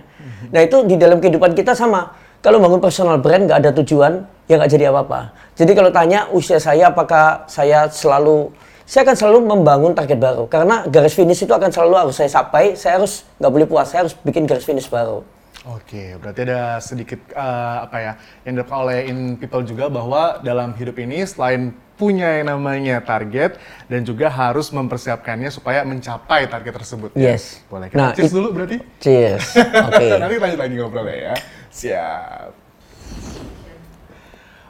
Nah, 0.54 0.62
itu 0.62 0.86
di 0.86 0.94
dalam 0.94 1.18
kehidupan 1.18 1.58
kita 1.58 1.74
sama. 1.74 2.14
Kalau 2.38 2.62
bangun 2.62 2.78
personal 2.78 3.18
brand 3.18 3.50
nggak 3.50 3.58
ada 3.58 3.70
tujuan, 3.82 4.22
ya 4.46 4.58
nggak 4.62 4.70
jadi 4.70 4.94
apa-apa. 4.94 5.34
Jadi 5.58 5.72
kalau 5.74 5.90
tanya 5.90 6.30
usia 6.30 6.62
saya, 6.62 6.94
apakah 6.94 7.46
saya 7.50 7.90
selalu, 7.90 8.54
saya 8.86 9.02
akan 9.06 9.16
selalu 9.18 9.38
membangun 9.46 9.90
target 9.94 10.18
baru. 10.22 10.46
Karena 10.46 10.86
garis 10.86 11.18
finish 11.18 11.42
itu 11.42 11.50
akan 11.50 11.70
selalu 11.74 11.94
harus 11.98 12.14
saya 12.14 12.30
capai, 12.30 12.78
saya 12.78 13.02
harus 13.02 13.26
nggak 13.42 13.50
boleh 13.50 13.66
puas, 13.66 13.90
saya 13.90 14.06
harus 14.06 14.14
bikin 14.22 14.46
garis 14.46 14.62
finish 14.62 14.86
baru. 14.86 15.26
Oke, 15.62 16.18
berarti 16.18 16.42
ada 16.42 16.82
sedikit 16.82 17.22
eh, 17.30 17.76
apa 17.80 17.96
ya 17.96 18.12
yang 18.42 18.58
dilakukan 18.58 18.80
oleh 18.82 18.98
in 19.06 19.38
people 19.38 19.62
juga 19.62 19.86
bahwa 19.86 20.42
dalam 20.42 20.74
hidup 20.74 20.98
ini 20.98 21.22
selain 21.22 21.70
punya 21.94 22.42
yang 22.42 22.50
namanya 22.50 22.98
target 22.98 23.62
dan 23.86 24.02
juga 24.02 24.26
harus 24.26 24.74
mempersiapkannya 24.74 25.54
supaya 25.54 25.86
mencapai 25.86 26.50
target 26.50 26.74
tersebut. 26.74 27.10
ya. 27.14 27.38
Yes. 27.38 27.62
Boleh 27.70 27.86
kita 27.86 27.94
Nah, 27.94 28.10
cheers 28.10 28.26
it- 28.26 28.34
dulu 28.34 28.48
berarti? 28.50 28.76
Cheers. 28.98 29.44
Oke. 29.86 30.06
Nanti 30.18 30.34
lanjut 30.36 30.58
lagi 30.58 30.74
ngobrolnya 30.74 31.14
ya. 31.30 31.34
Siap. 31.70 32.48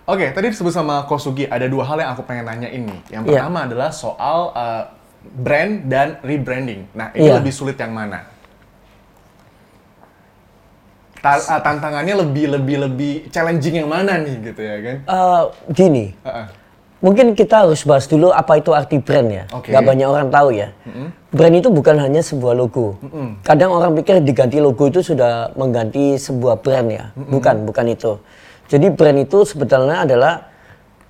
Oke, 0.05 0.29
tadi 0.29 0.47
disebut 0.51 0.75
sama 0.75 1.09
Kosugi 1.09 1.49
ada 1.49 1.65
dua 1.65 1.89
hal 1.89 2.05
yang 2.05 2.13
aku 2.13 2.21
pengen 2.23 2.45
nanya 2.45 2.69
ini. 2.69 3.01
Yang 3.09 3.33
Iya. 3.33 3.49
pertama 3.49 3.59
adalah 3.65 3.91
soal 3.97 4.53
eh, 4.53 4.85
brand 5.41 5.89
dan 5.89 6.21
rebranding. 6.21 6.85
Nah, 6.93 7.17
ini 7.17 7.33
Iya. 7.33 7.41
lebih 7.41 7.55
sulit 7.55 7.81
yang 7.81 7.97
mana? 7.97 8.29
Ta- 11.23 11.39
eh, 11.39 11.61
tantangannya 11.63 12.15
lebih 12.27 12.51
lebih 12.59 12.77
lebih 12.83 13.13
challenging 13.31 13.87
yang 13.87 13.89
mana 13.89 14.19
nih 14.19 14.43
gitu 14.43 14.61
ya 14.61 14.77
kan? 14.83 14.97
Eh, 15.07 15.43
gini, 15.71 16.05
Heeh. 16.27 16.47
Mungkin 17.03 17.35
kita 17.35 17.67
harus 17.67 17.83
bahas 17.83 18.07
dulu 18.07 18.31
apa 18.31 18.63
itu 18.63 18.71
arti 18.71 19.03
brand 19.03 19.27
ya. 19.27 19.45
Oke. 19.51 19.75
Gak 19.75 19.83
banyak 19.83 20.07
orang 20.07 20.31
tahu 20.31 20.55
ya. 20.55 20.71
Brand 21.35 21.55
itu 21.59 21.67
bukan 21.67 21.99
hanya 21.99 22.23
sebuah 22.23 22.55
logo. 22.55 22.95
Kadang 23.43 23.75
orang 23.75 23.99
pikir 23.99 24.23
diganti 24.23 24.63
logo 24.63 24.87
itu 24.87 25.03
sudah 25.03 25.51
mengganti 25.59 26.15
sebuah 26.15 26.63
brand 26.63 26.87
ya. 26.95 27.11
Bukan, 27.19 27.67
bukan 27.67 27.91
itu. 27.91 28.23
Jadi 28.71 28.87
brand 28.95 29.19
itu 29.19 29.43
sebetulnya 29.43 30.07
adalah 30.07 30.47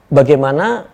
bagaimana 0.08 0.88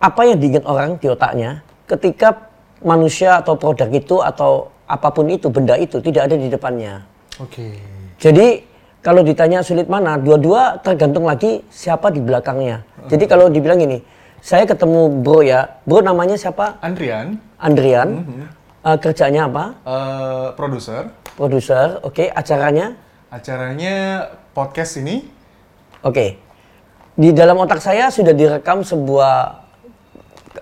apa 0.00 0.20
yang 0.24 0.40
diingat 0.40 0.64
orang 0.64 0.96
di 0.96 1.12
otaknya 1.12 1.60
ketika 1.84 2.48
manusia 2.80 3.36
atau 3.36 3.52
produk 3.60 3.92
itu 3.92 4.16
atau 4.24 4.72
apa 4.88 5.12
pun 5.12 5.28
itu 5.28 5.52
benda 5.52 5.76
itu 5.76 6.00
tidak 6.00 6.32
ada 6.32 6.36
di 6.40 6.48
depannya. 6.48 7.04
Oke. 7.36 7.91
Jadi 8.22 8.62
kalau 9.02 9.26
ditanya 9.26 9.66
sulit 9.66 9.90
mana, 9.90 10.14
dua-dua 10.14 10.78
tergantung 10.78 11.26
lagi 11.26 11.66
siapa 11.74 12.14
di 12.14 12.22
belakangnya. 12.22 12.86
Jadi 13.10 13.26
kalau 13.26 13.50
dibilang 13.50 13.82
gini, 13.82 13.98
saya 14.38 14.62
ketemu 14.62 15.10
bro 15.26 15.42
ya, 15.42 15.82
bro 15.82 15.98
namanya 16.06 16.38
siapa? 16.38 16.78
Andrian, 16.78 17.42
Andrian. 17.58 18.22
Eh, 18.82 18.98
kerjanya 19.02 19.50
apa? 19.50 19.64
eh, 19.82 20.46
produser. 20.54 21.10
Produser. 21.34 21.98
Oke, 22.06 22.30
acaranya? 22.30 22.94
Acaranya 23.26 24.26
podcast 24.54 25.02
ini. 25.02 25.26
Oke. 26.06 26.38
Di 27.18 27.34
dalam 27.34 27.58
otak 27.58 27.82
saya 27.82 28.08
sudah 28.08 28.32
direkam 28.32 28.80
sebuah 28.80 29.62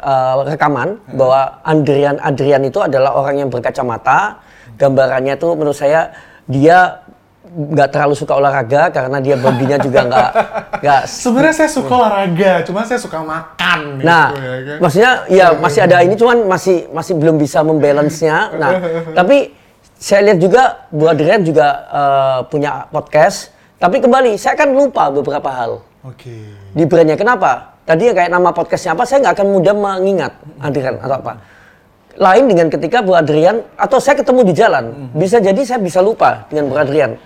uh, 0.02 0.34
rekaman 0.50 0.98
bahwa 1.14 1.62
Andrian 1.62 2.18
Adrian 2.18 2.66
itu 2.66 2.82
adalah 2.82 3.14
orang 3.14 3.46
yang 3.46 3.48
berkacamata. 3.52 4.42
Gambarannya 4.74 5.38
tuh 5.38 5.54
menurut 5.54 5.78
saya 5.78 6.10
dia 6.50 7.06
nggak 7.50 7.88
terlalu 7.90 8.14
suka 8.14 8.38
olahraga 8.38 8.94
karena 8.94 9.18
dia 9.18 9.34
bodinya 9.34 9.74
juga 9.82 10.06
nggak 10.06 10.30
nggak 10.78 11.02
Sebenarnya 11.22 11.54
saya 11.58 11.70
suka 11.70 11.92
olahraga, 11.98 12.52
cuma 12.62 12.86
saya 12.86 13.02
suka 13.02 13.18
makan. 13.26 13.98
gitu 13.98 14.06
Nah, 14.06 14.26
ya 14.30 14.54
kan. 14.62 14.76
maksudnya 14.78 15.12
ya 15.26 15.46
masih 15.58 15.80
ada 15.82 15.96
ini 16.06 16.14
cuman 16.14 16.46
masih 16.46 16.86
masih 16.94 17.18
belum 17.18 17.36
bisa 17.42 17.66
membalance-nya. 17.66 18.54
Nah, 18.54 18.72
tapi 19.18 19.50
saya 19.98 20.30
lihat 20.30 20.38
juga 20.38 20.62
Bu 20.94 21.10
Adrian 21.10 21.42
juga 21.42 21.66
eh, 21.90 22.38
punya 22.48 22.86
podcast. 22.88 23.50
Tapi 23.80 23.96
kembali, 23.98 24.36
saya 24.36 24.54
kan 24.60 24.68
lupa 24.76 25.08
beberapa 25.08 25.48
hal 25.48 25.80
Oke. 26.04 26.52
di 26.76 26.84
brandnya. 26.84 27.16
Kenapa? 27.16 27.80
Tadi 27.88 28.12
kayak 28.12 28.28
nama 28.28 28.52
podcastnya 28.52 28.92
apa, 28.92 29.08
saya 29.08 29.24
nggak 29.24 29.40
akan 29.40 29.48
mudah 29.56 29.74
mengingat 29.74 30.32
Adrian 30.60 31.00
atau 31.00 31.16
apa. 31.16 31.32
Lain 32.20 32.44
dengan 32.44 32.68
ketika 32.68 33.00
Bu 33.00 33.16
Adrian 33.16 33.64
atau 33.80 33.96
saya 33.96 34.20
ketemu 34.20 34.40
di 34.44 34.52
jalan, 34.52 34.84
bisa 35.16 35.40
jadi 35.40 35.56
saya 35.64 35.80
bisa 35.80 36.04
lupa 36.04 36.44
dengan 36.52 36.68
Bu 36.68 36.76
Adrian. 36.76 37.16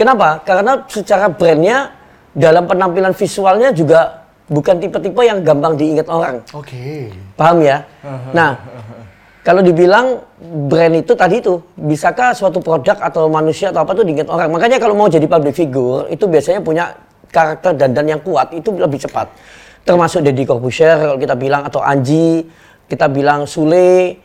Kenapa? 0.00 0.40
Karena 0.48 0.80
secara 0.88 1.28
brandnya 1.28 1.92
dalam 2.32 2.64
penampilan 2.64 3.12
visualnya 3.12 3.68
juga 3.68 4.24
bukan 4.48 4.80
tipe-tipe 4.80 5.20
yang 5.20 5.44
gampang 5.44 5.76
diingat 5.76 6.08
orang. 6.08 6.40
Oke. 6.56 7.12
Paham 7.36 7.60
ya? 7.60 7.84
Nah, 8.32 8.56
kalau 9.44 9.60
dibilang 9.60 10.24
brand 10.40 11.04
itu 11.04 11.12
tadi 11.12 11.44
itu, 11.44 11.60
bisakah 11.76 12.32
suatu 12.32 12.64
produk 12.64 12.96
atau 12.96 13.28
manusia 13.28 13.68
atau 13.68 13.84
apa 13.84 13.92
tuh 13.92 14.08
diingat 14.08 14.32
orang? 14.32 14.48
Makanya 14.48 14.80
kalau 14.80 14.96
mau 14.96 15.04
jadi 15.12 15.28
public 15.28 15.52
figure, 15.52 16.08
itu 16.08 16.24
biasanya 16.24 16.64
punya 16.64 16.96
karakter 17.28 17.76
dandan 17.76 18.16
yang 18.16 18.20
kuat, 18.24 18.56
itu 18.56 18.72
lebih 18.72 19.04
cepat. 19.04 19.28
Termasuk 19.84 20.24
Deddy 20.24 20.48
Corbuzier 20.48 20.96
kalau 20.96 21.20
kita 21.20 21.36
bilang, 21.36 21.68
atau 21.68 21.84
Anji, 21.84 22.48
kita 22.88 23.04
bilang 23.12 23.44
Sule. 23.44 24.16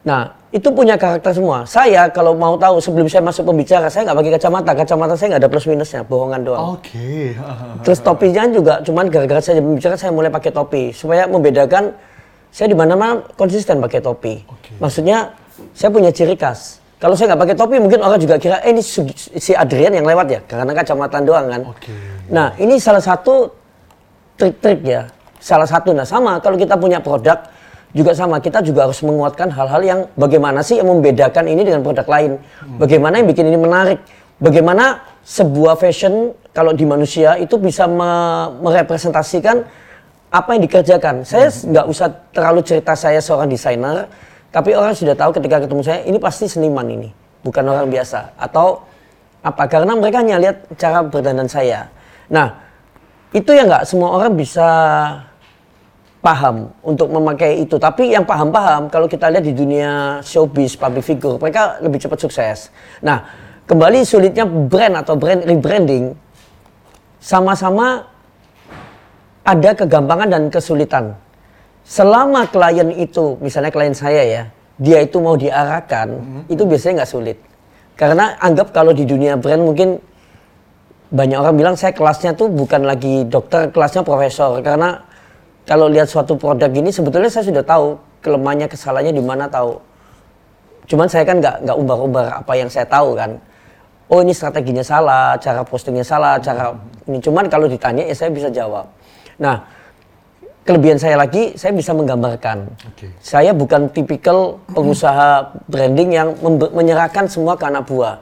Nah, 0.00 0.32
itu 0.48 0.72
punya 0.72 0.96
karakter 0.96 1.36
semua. 1.36 1.68
Saya 1.68 2.08
kalau 2.08 2.32
mau 2.32 2.56
tahu 2.56 2.80
sebelum 2.80 3.04
saya 3.04 3.20
masuk 3.20 3.52
pembicara, 3.52 3.92
saya 3.92 4.08
nggak 4.08 4.16
pakai 4.16 4.32
kacamata. 4.40 4.70
Kacamata 4.72 5.14
saya 5.14 5.36
nggak 5.36 5.42
ada 5.44 5.50
plus 5.52 5.66
minusnya, 5.68 6.00
bohongan 6.02 6.40
doang. 6.40 6.80
Oke. 6.80 7.36
Terus 7.84 8.00
topinya 8.00 8.48
juga 8.48 8.74
cuman 8.80 9.12
gara-gara 9.12 9.44
saya 9.44 9.60
bicara 9.60 10.00
saya 10.00 10.10
mulai 10.10 10.32
pakai 10.32 10.50
topi 10.50 10.82
supaya 10.96 11.28
membedakan 11.28 11.92
saya 12.48 12.72
di 12.72 12.76
mana-mana 12.76 13.20
konsisten 13.36 13.76
pakai 13.78 14.00
topi. 14.00 14.34
Maksudnya 14.80 15.36
saya 15.76 15.92
punya 15.92 16.08
ciri 16.08 16.32
khas. 16.34 16.80
Kalau 16.96 17.12
saya 17.12 17.32
nggak 17.32 17.40
pakai 17.44 17.56
topi 17.56 17.76
mungkin 17.76 18.00
orang 18.00 18.20
juga 18.20 18.36
kira 18.40 18.60
eh 18.60 18.72
ini 18.72 18.80
si 19.14 19.52
Adrian 19.52 19.92
yang 19.92 20.04
lewat 20.04 20.26
ya 20.32 20.40
karena 20.48 20.72
kacamata 20.72 21.20
doang 21.20 21.48
kan. 21.48 21.62
Oke. 21.76 21.92
Nah, 22.32 22.56
ini 22.56 22.80
salah 22.80 23.00
satu 23.04 23.52
trik-trik 24.40 24.80
ya. 24.80 25.12
Salah 25.40 25.64
satu 25.64 25.92
nah 25.92 26.04
sama 26.04 26.36
kalau 26.40 26.56
kita 26.56 26.76
punya 26.76 27.00
produk 27.00 27.40
juga 27.90 28.14
sama 28.14 28.38
kita 28.38 28.62
juga 28.62 28.86
harus 28.86 29.02
menguatkan 29.02 29.50
hal-hal 29.50 29.82
yang 29.82 30.00
bagaimana 30.14 30.62
sih 30.62 30.78
yang 30.78 30.86
membedakan 30.86 31.50
ini 31.50 31.66
dengan 31.66 31.82
produk 31.82 32.06
lain. 32.06 32.38
Bagaimana 32.78 33.18
yang 33.18 33.28
bikin 33.28 33.50
ini 33.50 33.58
menarik. 33.58 33.98
Bagaimana 34.40 35.04
sebuah 35.26 35.76
fashion 35.76 36.32
kalau 36.54 36.72
di 36.72 36.86
manusia 36.86 37.36
itu 37.36 37.58
bisa 37.60 37.84
me- 37.84 38.56
merepresentasikan 38.62 39.66
apa 40.30 40.48
yang 40.54 40.62
dikerjakan. 40.64 41.26
Saya 41.26 41.50
nggak 41.50 41.86
usah 41.90 42.08
terlalu 42.30 42.62
cerita 42.62 42.94
saya 42.94 43.18
seorang 43.18 43.50
desainer, 43.50 44.06
tapi 44.54 44.72
orang 44.72 44.94
sudah 44.94 45.18
tahu 45.18 45.34
ketika 45.36 45.66
ketemu 45.66 45.82
saya 45.82 46.00
ini 46.06 46.18
pasti 46.22 46.46
seniman 46.46 46.86
ini, 46.86 47.10
bukan 47.42 47.66
orang 47.66 47.90
biasa 47.90 48.38
atau 48.38 48.86
apa 49.42 49.66
karena 49.66 49.92
mereka 49.98 50.22
hanya 50.22 50.38
lihat 50.38 50.56
cara 50.78 51.02
berdandan 51.04 51.50
saya. 51.50 51.90
Nah, 52.30 52.54
itu 53.34 53.50
yang 53.50 53.66
nggak 53.66 53.84
semua 53.84 54.14
orang 54.14 54.34
bisa 54.38 54.68
paham 56.20 56.68
untuk 56.84 57.08
memakai 57.08 57.64
itu. 57.64 57.80
Tapi 57.80 58.12
yang 58.12 58.28
paham-paham 58.28 58.92
kalau 58.92 59.08
kita 59.08 59.32
lihat 59.32 59.44
di 59.44 59.56
dunia 59.56 60.20
showbiz, 60.20 60.76
public 60.76 61.04
figure, 61.04 61.40
mereka 61.40 61.80
lebih 61.80 62.00
cepat 62.00 62.18
sukses. 62.20 62.68
Nah, 63.00 63.24
kembali 63.64 64.04
sulitnya 64.04 64.44
brand 64.44 65.00
atau 65.00 65.16
brand 65.16 65.40
rebranding 65.44 66.12
sama-sama 67.20 68.04
ada 69.44 69.70
kegampangan 69.72 70.28
dan 70.28 70.42
kesulitan. 70.52 71.16
Selama 71.84 72.46
klien 72.46 72.92
itu, 72.92 73.40
misalnya 73.40 73.72
klien 73.72 73.96
saya 73.96 74.22
ya, 74.22 74.42
dia 74.76 75.02
itu 75.02 75.18
mau 75.18 75.34
diarahkan, 75.34 76.12
itu 76.46 76.62
biasanya 76.62 77.02
nggak 77.02 77.10
sulit. 77.10 77.38
Karena 77.96 78.36
anggap 78.40 78.72
kalau 78.72 78.96
di 78.96 79.04
dunia 79.04 79.36
brand 79.36 79.60
mungkin 79.60 80.00
banyak 81.10 81.36
orang 81.36 81.56
bilang 81.58 81.74
saya 81.74 81.90
kelasnya 81.90 82.38
tuh 82.38 82.48
bukan 82.48 82.86
lagi 82.86 83.26
dokter, 83.26 83.68
kelasnya 83.74 84.06
profesor. 84.06 84.62
Karena 84.62 85.02
kalau 85.70 85.86
lihat 85.86 86.10
suatu 86.10 86.34
produk 86.34 86.66
gini 86.66 86.90
sebetulnya 86.90 87.30
saya 87.30 87.46
sudah 87.46 87.62
tahu 87.62 87.94
kelemahannya, 88.26 88.66
kesalahannya 88.66 89.14
di 89.14 89.22
mana 89.22 89.46
tahu. 89.46 89.78
Cuman 90.90 91.06
saya 91.06 91.22
kan 91.22 91.38
nggak 91.38 91.62
nggak 91.62 91.76
umbar-umbar 91.78 92.42
apa 92.42 92.52
yang 92.58 92.66
saya 92.66 92.90
tahu 92.90 93.14
kan. 93.14 93.38
Oh 94.10 94.18
ini 94.18 94.34
strateginya 94.34 94.82
salah, 94.82 95.38
cara 95.38 95.62
postingnya 95.62 96.02
salah, 96.02 96.42
cara 96.42 96.74
ini. 97.06 97.22
Cuman 97.22 97.46
kalau 97.46 97.70
ditanya 97.70 98.02
ya 98.02 98.14
saya 98.18 98.34
bisa 98.34 98.50
jawab. 98.50 98.90
Nah 99.38 99.62
kelebihan 100.66 100.98
saya 100.98 101.14
lagi 101.14 101.54
saya 101.54 101.70
bisa 101.70 101.94
menggambarkan. 101.94 102.66
Oke. 102.90 103.14
Saya 103.22 103.54
bukan 103.54 103.86
tipikal 103.94 104.58
pengusaha 104.74 105.54
branding 105.70 106.10
yang 106.18 106.34
menyerahkan 106.74 107.30
semua 107.30 107.54
ke 107.54 107.70
anak 107.70 107.86
buah. 107.86 108.18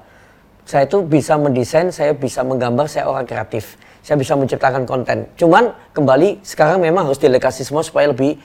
Saya 0.68 0.84
itu 0.84 1.00
bisa 1.00 1.40
mendesain, 1.40 1.88
saya 1.88 2.12
bisa 2.12 2.44
menggambar, 2.44 2.84
saya 2.92 3.08
orang 3.08 3.24
kreatif. 3.24 3.80
Saya 4.02 4.16
bisa 4.16 4.38
menciptakan 4.38 4.88
konten. 4.88 5.28
Cuman 5.36 5.74
kembali 5.92 6.40
sekarang 6.46 6.80
memang 6.80 7.10
harus 7.10 7.20
delegasi 7.20 7.66
semua 7.66 7.84
supaya 7.84 8.08
lebih 8.08 8.38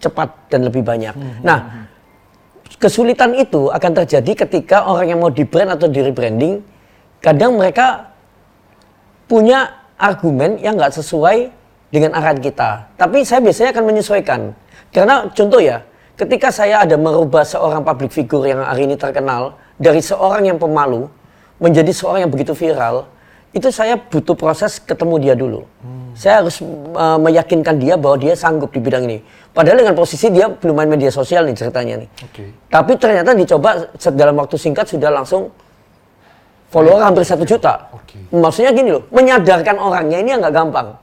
cepat 0.00 0.48
dan 0.48 0.64
lebih 0.64 0.80
banyak. 0.80 1.12
Nah, 1.44 1.88
kesulitan 2.80 3.36
itu 3.36 3.68
akan 3.68 3.92
terjadi 4.04 4.46
ketika 4.46 4.88
orang 4.88 5.12
yang 5.12 5.18
mau 5.20 5.28
di 5.28 5.44
brand 5.44 5.76
atau 5.76 5.90
di 5.90 6.00
rebranding, 6.00 6.64
kadang 7.20 7.60
mereka 7.60 8.10
punya 9.28 9.84
argumen 10.00 10.56
yang 10.58 10.80
nggak 10.80 10.96
sesuai 10.96 11.52
dengan 11.92 12.16
arahan 12.16 12.40
kita. 12.40 12.88
Tapi 12.96 13.26
saya 13.26 13.44
biasanya 13.44 13.76
akan 13.76 13.84
menyesuaikan. 13.84 14.40
Karena 14.90 15.28
contoh 15.30 15.60
ya, 15.60 15.84
ketika 16.16 16.48
saya 16.48 16.82
ada 16.82 16.96
merubah 16.96 17.44
seorang 17.44 17.84
public 17.84 18.10
figure 18.10 18.48
yang 18.48 18.64
hari 18.64 18.88
ini 18.88 18.96
terkenal 18.96 19.58
dari 19.76 20.00
seorang 20.00 20.48
yang 20.48 20.58
pemalu 20.58 21.06
menjadi 21.60 21.92
seorang 21.92 22.26
yang 22.26 22.32
begitu 22.32 22.56
viral, 22.56 23.04
itu 23.50 23.68
saya 23.74 23.98
butuh 23.98 24.38
proses 24.38 24.78
ketemu 24.78 25.14
dia 25.18 25.34
dulu. 25.34 25.66
Saya 26.14 26.42
harus 26.42 26.62
uh, 26.94 27.18
meyakinkan 27.18 27.82
dia 27.82 27.98
bahwa 27.98 28.18
dia 28.18 28.38
sanggup 28.38 28.70
di 28.70 28.78
bidang 28.78 29.10
ini. 29.10 29.18
Padahal 29.50 29.82
dengan 29.82 29.98
posisi 29.98 30.30
dia 30.30 30.46
belum 30.46 30.74
main 30.74 30.90
media 30.90 31.10
sosial 31.10 31.42
nih 31.50 31.58
ceritanya 31.58 32.06
nih. 32.06 32.08
Oke. 32.30 32.44
Tapi 32.70 32.92
ternyata 32.94 33.34
dicoba 33.34 33.90
dalam 34.14 34.38
waktu 34.38 34.54
singkat 34.54 34.86
sudah 34.86 35.10
langsung 35.10 35.50
follower 36.70 37.02
hampir 37.02 37.26
satu 37.26 37.42
juta. 37.42 37.90
Oke. 37.90 38.30
Maksudnya 38.30 38.70
gini 38.70 38.94
loh, 38.94 39.02
menyadarkan 39.10 39.76
orangnya 39.82 40.22
ini 40.22 40.30
nggak 40.38 40.54
gampang. 40.54 40.94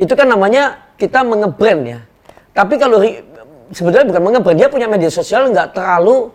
Itu 0.00 0.16
kan 0.16 0.32
namanya 0.32 0.80
kita 0.96 1.20
mengebrand 1.20 1.82
ya. 1.84 2.00
Tapi 2.56 2.80
kalau 2.80 3.04
sebetulnya 3.76 4.08
bukan 4.08 4.22
mengebrand, 4.24 4.56
dia 4.56 4.68
punya 4.72 4.88
media 4.88 5.12
sosial 5.12 5.52
nggak 5.52 5.76
terlalu 5.76 6.32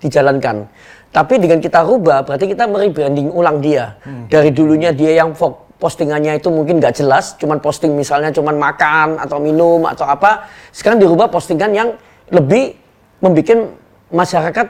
dijalankan. 0.00 0.64
Tapi 1.08 1.40
dengan 1.40 1.58
kita 1.58 1.82
rubah, 1.82 2.22
berarti 2.22 2.52
kita 2.52 2.68
merebranding 2.68 3.32
ulang 3.32 3.64
dia. 3.64 3.96
Dari 4.28 4.52
dulunya 4.52 4.92
dia 4.92 5.24
yang 5.24 5.32
postingannya 5.78 6.36
itu 6.36 6.52
mungkin 6.52 6.82
nggak 6.82 7.00
jelas, 7.00 7.38
cuman 7.40 7.62
posting 7.62 7.96
misalnya 7.96 8.28
cuman 8.34 8.58
makan 8.58 9.16
atau 9.16 9.40
minum 9.40 9.88
atau 9.88 10.04
apa. 10.04 10.50
Sekarang 10.74 11.00
dirubah 11.00 11.32
postingan 11.32 11.70
yang 11.72 11.88
lebih 12.28 12.76
membuat 13.24 13.72
masyarakat 14.12 14.66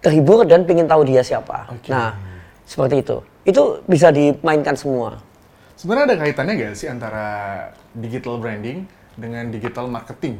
terhibur 0.00 0.46
dan 0.46 0.64
ingin 0.64 0.86
tahu 0.86 1.02
dia 1.04 1.20
siapa. 1.26 1.68
Oke. 1.74 1.90
Nah, 1.90 2.14
seperti 2.64 3.02
itu. 3.02 3.16
Itu 3.42 3.82
bisa 3.84 4.14
dimainkan 4.14 4.78
semua. 4.78 5.18
Sebenarnya 5.74 6.14
ada 6.14 6.16
kaitannya 6.22 6.54
nggak 6.60 6.72
sih 6.76 6.88
antara 6.92 7.26
digital 7.96 8.36
branding 8.38 8.84
dengan 9.16 9.48
digital 9.48 9.88
marketing? 9.88 10.38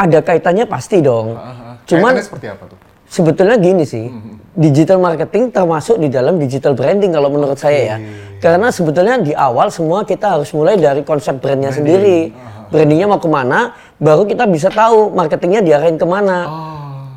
Ada 0.00 0.24
kaitannya 0.24 0.64
pasti 0.64 1.04
dong. 1.04 1.36
Heeh. 1.36 1.74
Cuman 1.84 2.14
Kaitannya 2.16 2.24
seperti 2.24 2.46
apa 2.48 2.64
tuh? 2.70 2.78
Sebetulnya 3.10 3.58
gini 3.58 3.82
sih, 3.82 4.06
digital 4.54 5.02
marketing 5.02 5.50
termasuk 5.50 5.98
di 5.98 6.06
dalam 6.06 6.38
digital 6.38 6.78
branding 6.78 7.10
kalau 7.10 7.26
menurut 7.26 7.58
saya 7.58 7.80
ya. 7.82 7.96
Karena 8.38 8.70
sebetulnya 8.70 9.18
di 9.18 9.34
awal 9.34 9.68
semua 9.68 10.06
kita 10.06 10.38
harus 10.38 10.54
mulai 10.54 10.78
dari 10.78 11.02
konsep 11.02 11.42
brandnya 11.42 11.74
sendiri. 11.74 12.30
Brandingnya 12.70 13.10
mau 13.10 13.18
ke 13.18 13.26
mana, 13.26 13.74
baru 13.98 14.22
kita 14.22 14.46
bisa 14.46 14.70
tahu 14.70 15.10
marketingnya 15.10 15.58
diarahin 15.58 15.98
ke 15.98 16.06
mana. 16.06 16.46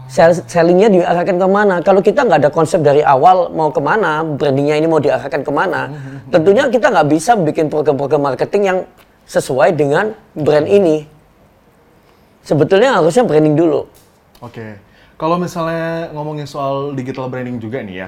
Sell- 0.10 0.46
Sellingnya 0.46 0.90
diarahkan 0.90 1.38
ke 1.38 1.48
mana? 1.48 1.76
Kalau 1.86 2.02
kita 2.02 2.26
nggak 2.26 2.42
ada 2.42 2.50
konsep 2.50 2.82
dari 2.82 3.06
awal 3.06 3.54
mau 3.54 3.70
ke 3.70 3.78
mana, 3.78 4.26
brandingnya 4.26 4.82
ini 4.82 4.90
mau 4.90 4.98
diarahkan 4.98 5.46
ke 5.46 5.52
mana, 5.54 5.94
tentunya 6.34 6.66
kita 6.70 6.90
nggak 6.90 7.06
bisa 7.06 7.38
bikin 7.38 7.70
program-program 7.70 8.34
marketing 8.34 8.62
yang 8.66 8.80
sesuai 9.30 9.78
dengan 9.78 10.18
brand 10.34 10.66
ini. 10.66 11.06
Sebetulnya 12.42 12.98
harusnya 12.98 13.22
branding 13.24 13.54
dulu. 13.54 13.86
Oke. 14.42 14.93
Kalau 15.24 15.40
misalnya 15.40 16.12
ngomongin 16.12 16.44
soal 16.44 16.92
digital 16.92 17.32
branding 17.32 17.56
juga 17.56 17.80
nih 17.80 17.96
ya. 17.96 18.08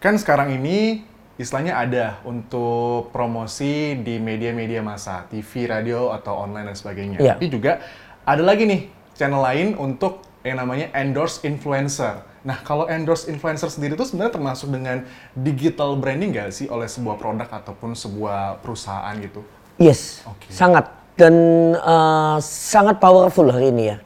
Kan 0.00 0.16
sekarang 0.16 0.56
ini 0.56 1.04
istilahnya 1.36 1.76
ada 1.76 2.16
untuk 2.24 3.12
promosi 3.12 4.00
di 4.00 4.16
media-media 4.16 4.80
massa, 4.80 5.28
TV, 5.28 5.68
radio, 5.68 6.16
atau 6.16 6.40
online 6.40 6.72
dan 6.72 6.76
sebagainya. 6.80 7.20
Iya. 7.20 7.36
Tapi 7.36 7.44
juga 7.52 7.84
ada 8.24 8.40
lagi 8.40 8.64
nih 8.64 8.88
channel 9.12 9.44
lain 9.44 9.76
untuk 9.76 10.24
yang 10.40 10.64
namanya 10.64 10.88
endorse 10.96 11.44
influencer. 11.44 12.24
Nah, 12.40 12.56
kalau 12.64 12.88
endorse 12.88 13.28
influencer 13.28 13.68
sendiri 13.68 13.92
itu 13.92 14.08
sebenarnya 14.08 14.40
termasuk 14.40 14.72
dengan 14.72 15.04
digital 15.36 15.92
branding 16.00 16.32
nggak 16.32 16.56
sih 16.56 16.72
oleh 16.72 16.88
sebuah 16.88 17.20
produk 17.20 17.52
ataupun 17.52 17.92
sebuah 17.92 18.64
perusahaan 18.64 19.12
gitu? 19.20 19.44
Yes, 19.76 20.24
Oke. 20.24 20.48
sangat 20.48 20.88
dan 21.20 21.36
eh, 21.76 22.36
sangat 22.40 22.96
powerful 22.96 23.52
hari 23.52 23.76
ini 23.76 23.92
ya. 23.92 23.96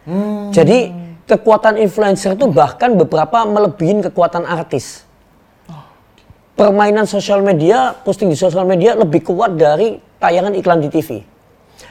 Jadi 0.51 1.14
kekuatan 1.25 1.81
influencer 1.81 2.37
itu 2.37 2.47
bahkan 2.49 2.97
beberapa 2.97 3.45
melebihin 3.49 4.05
kekuatan 4.05 4.45
artis. 4.45 5.05
Permainan 6.55 7.09
sosial 7.09 7.43
media, 7.43 7.97
posting 8.07 8.31
di 8.31 8.39
sosial 8.39 8.63
media 8.63 8.95
lebih 8.95 9.27
kuat 9.27 9.59
dari 9.59 9.99
tayangan 10.23 10.55
iklan 10.55 10.79
di 10.79 10.89
TV. 10.93 11.19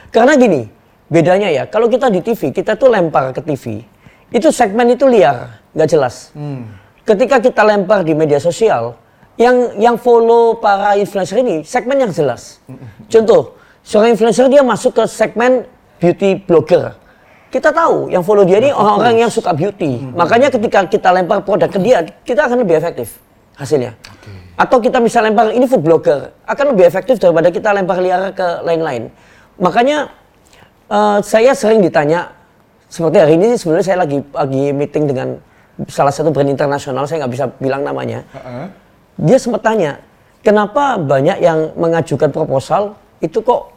Karena 0.08 0.40
gini, 0.40 0.64
bedanya 1.12 1.52
ya, 1.52 1.68
kalau 1.68 1.90
kita 1.90 2.08
di 2.08 2.24
TV, 2.24 2.48
kita 2.48 2.72
tuh 2.80 2.88
lempar 2.88 3.36
ke 3.36 3.44
TV, 3.44 3.84
itu 4.32 4.48
segmen 4.48 4.88
itu 4.88 5.04
liar, 5.04 5.60
nggak 5.76 5.88
jelas. 5.90 6.32
Ketika 7.04 7.44
kita 7.44 7.60
lempar 7.60 8.08
di 8.08 8.16
media 8.16 8.40
sosial, 8.40 8.96
yang 9.36 9.74
yang 9.76 9.96
follow 9.98 10.56
para 10.62 10.94
influencer 10.94 11.42
ini 11.42 11.66
segmen 11.66 11.98
yang 11.98 12.12
jelas. 12.14 12.62
Contoh, 13.10 13.58
seorang 13.82 14.14
influencer 14.14 14.46
dia 14.46 14.62
masuk 14.62 14.94
ke 14.96 15.04
segmen 15.10 15.66
beauty 15.98 16.38
blogger. 16.38 16.94
Kita 17.54 17.70
tahu 17.70 18.10
yang 18.10 18.26
follow 18.26 18.42
dia 18.42 18.58
ini 18.58 18.74
orang-orang 18.74 19.22
yang 19.22 19.30
suka 19.30 19.54
beauty. 19.54 20.02
Makanya 20.10 20.50
ketika 20.50 20.90
kita 20.90 21.14
lempar 21.14 21.38
produk 21.46 21.70
ke 21.70 21.78
dia, 21.78 22.02
kita 22.26 22.50
akan 22.50 22.66
lebih 22.66 22.82
efektif 22.82 23.22
hasilnya. 23.54 23.94
Atau 24.58 24.82
kita 24.82 24.98
bisa 24.98 25.22
lempar 25.22 25.54
ini 25.54 25.62
food 25.70 25.86
blogger, 25.86 26.34
akan 26.50 26.74
lebih 26.74 26.90
efektif 26.90 27.22
daripada 27.22 27.54
kita 27.54 27.70
lempar 27.70 28.02
liar 28.02 28.34
ke 28.34 28.58
lain-lain. 28.66 29.06
Makanya 29.62 30.10
eh, 30.90 31.18
saya 31.22 31.54
sering 31.54 31.78
ditanya 31.78 32.34
seperti 32.90 33.22
hari 33.22 33.38
ini 33.38 33.54
sebenarnya 33.54 33.86
saya 33.86 33.98
lagi 34.02 34.18
lagi 34.34 34.64
meeting 34.74 35.04
dengan 35.10 35.28
salah 35.86 36.10
satu 36.10 36.34
brand 36.34 36.50
internasional, 36.50 37.06
saya 37.06 37.22
nggak 37.22 37.32
bisa 37.38 37.46
bilang 37.62 37.86
namanya. 37.86 38.26
Heeh. 38.34 38.66
Dia 39.30 39.38
sempat 39.38 39.62
tanya, 39.62 40.02
kenapa 40.42 40.98
banyak 40.98 41.38
yang 41.38 41.70
mengajukan 41.78 42.34
proposal 42.34 42.98
itu 43.22 43.38
kok 43.42 43.73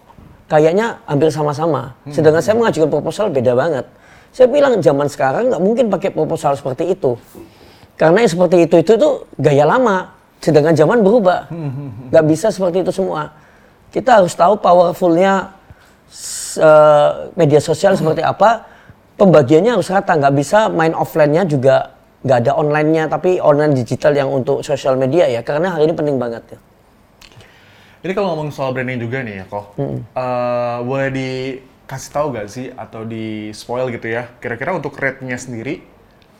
kayaknya 0.47 1.03
hampir 1.05 1.29
sama-sama. 1.29 1.93
Sedangkan 2.09 2.41
saya 2.41 2.55
mengajukan 2.55 2.89
proposal 2.89 3.29
beda 3.29 3.53
banget. 3.53 3.85
Saya 4.31 4.47
bilang 4.51 4.79
zaman 4.79 5.07
sekarang 5.11 5.51
nggak 5.51 5.61
mungkin 5.61 5.85
pakai 5.91 6.09
proposal 6.11 6.55
seperti 6.55 6.95
itu. 6.95 7.19
Karena 7.99 8.23
yang 8.23 8.31
seperti 8.31 8.69
itu 8.69 8.75
itu 8.79 8.93
tuh 8.95 9.27
gaya 9.37 9.67
lama. 9.67 10.13
Sedangkan 10.39 10.73
zaman 10.77 11.03
berubah. 11.03 11.51
Nggak 12.13 12.25
bisa 12.29 12.47
seperti 12.53 12.85
itu 12.85 12.91
semua. 12.93 13.33
Kita 13.91 14.21
harus 14.21 14.37
tahu 14.37 14.59
powerfulnya 14.61 15.57
eh, 16.61 17.09
media 17.35 17.59
sosial 17.59 17.97
seperti 17.97 18.21
apa. 18.23 18.63
Pembagiannya 19.17 19.73
harus 19.73 19.89
rata. 19.89 20.13
Nggak 20.13 20.33
bisa 20.37 20.69
main 20.69 20.93
offline-nya 20.93 21.43
juga 21.49 21.97
nggak 22.21 22.37
ada 22.45 22.51
online-nya. 22.53 23.09
Tapi 23.09 23.41
online 23.41 23.73
digital 23.73 24.13
yang 24.13 24.29
untuk 24.29 24.61
sosial 24.61 24.93
media 24.93 25.25
ya. 25.25 25.41
Karena 25.41 25.73
hari 25.73 25.89
ini 25.89 25.97
penting 25.97 26.21
banget 26.21 26.45
ya. 26.53 26.59
Ini 28.05 28.13
kalau 28.13 28.37
ngomong 28.37 28.53
soal 28.53 28.77
branding 28.77 29.01
juga 29.01 29.25
nih 29.25 29.41
ya, 29.41 29.45
kok. 29.49 29.73
Eh, 29.81 30.77
boleh 30.85 31.09
dikasih 31.09 32.09
tahu 32.13 32.25
gak 32.37 32.47
sih 32.47 32.69
atau 32.77 33.01
di 33.01 33.49
spoil 33.57 33.89
gitu 33.89 34.05
ya? 34.05 34.29
Kira-kira 34.37 34.77
untuk 34.77 34.93
rate-nya 34.93 35.33
sendiri 35.33 35.81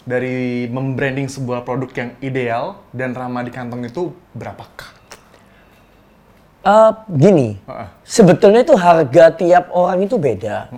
dari 0.06 0.70
membranding 0.70 1.26
sebuah 1.26 1.66
produk 1.66 1.90
yang 1.98 2.10
ideal 2.22 2.66
dan 2.94 3.18
ramah 3.18 3.42
di 3.42 3.50
kantong 3.50 3.90
itu 3.90 4.14
berapakah? 4.38 4.94
Eh, 6.62 6.92
gini, 7.18 7.58
Heeh. 7.66 7.88
sebetulnya 8.06 8.62
itu 8.62 8.76
harga 8.78 9.34
tiap 9.34 9.74
orang 9.74 10.06
itu 10.06 10.20
beda. 10.20 10.70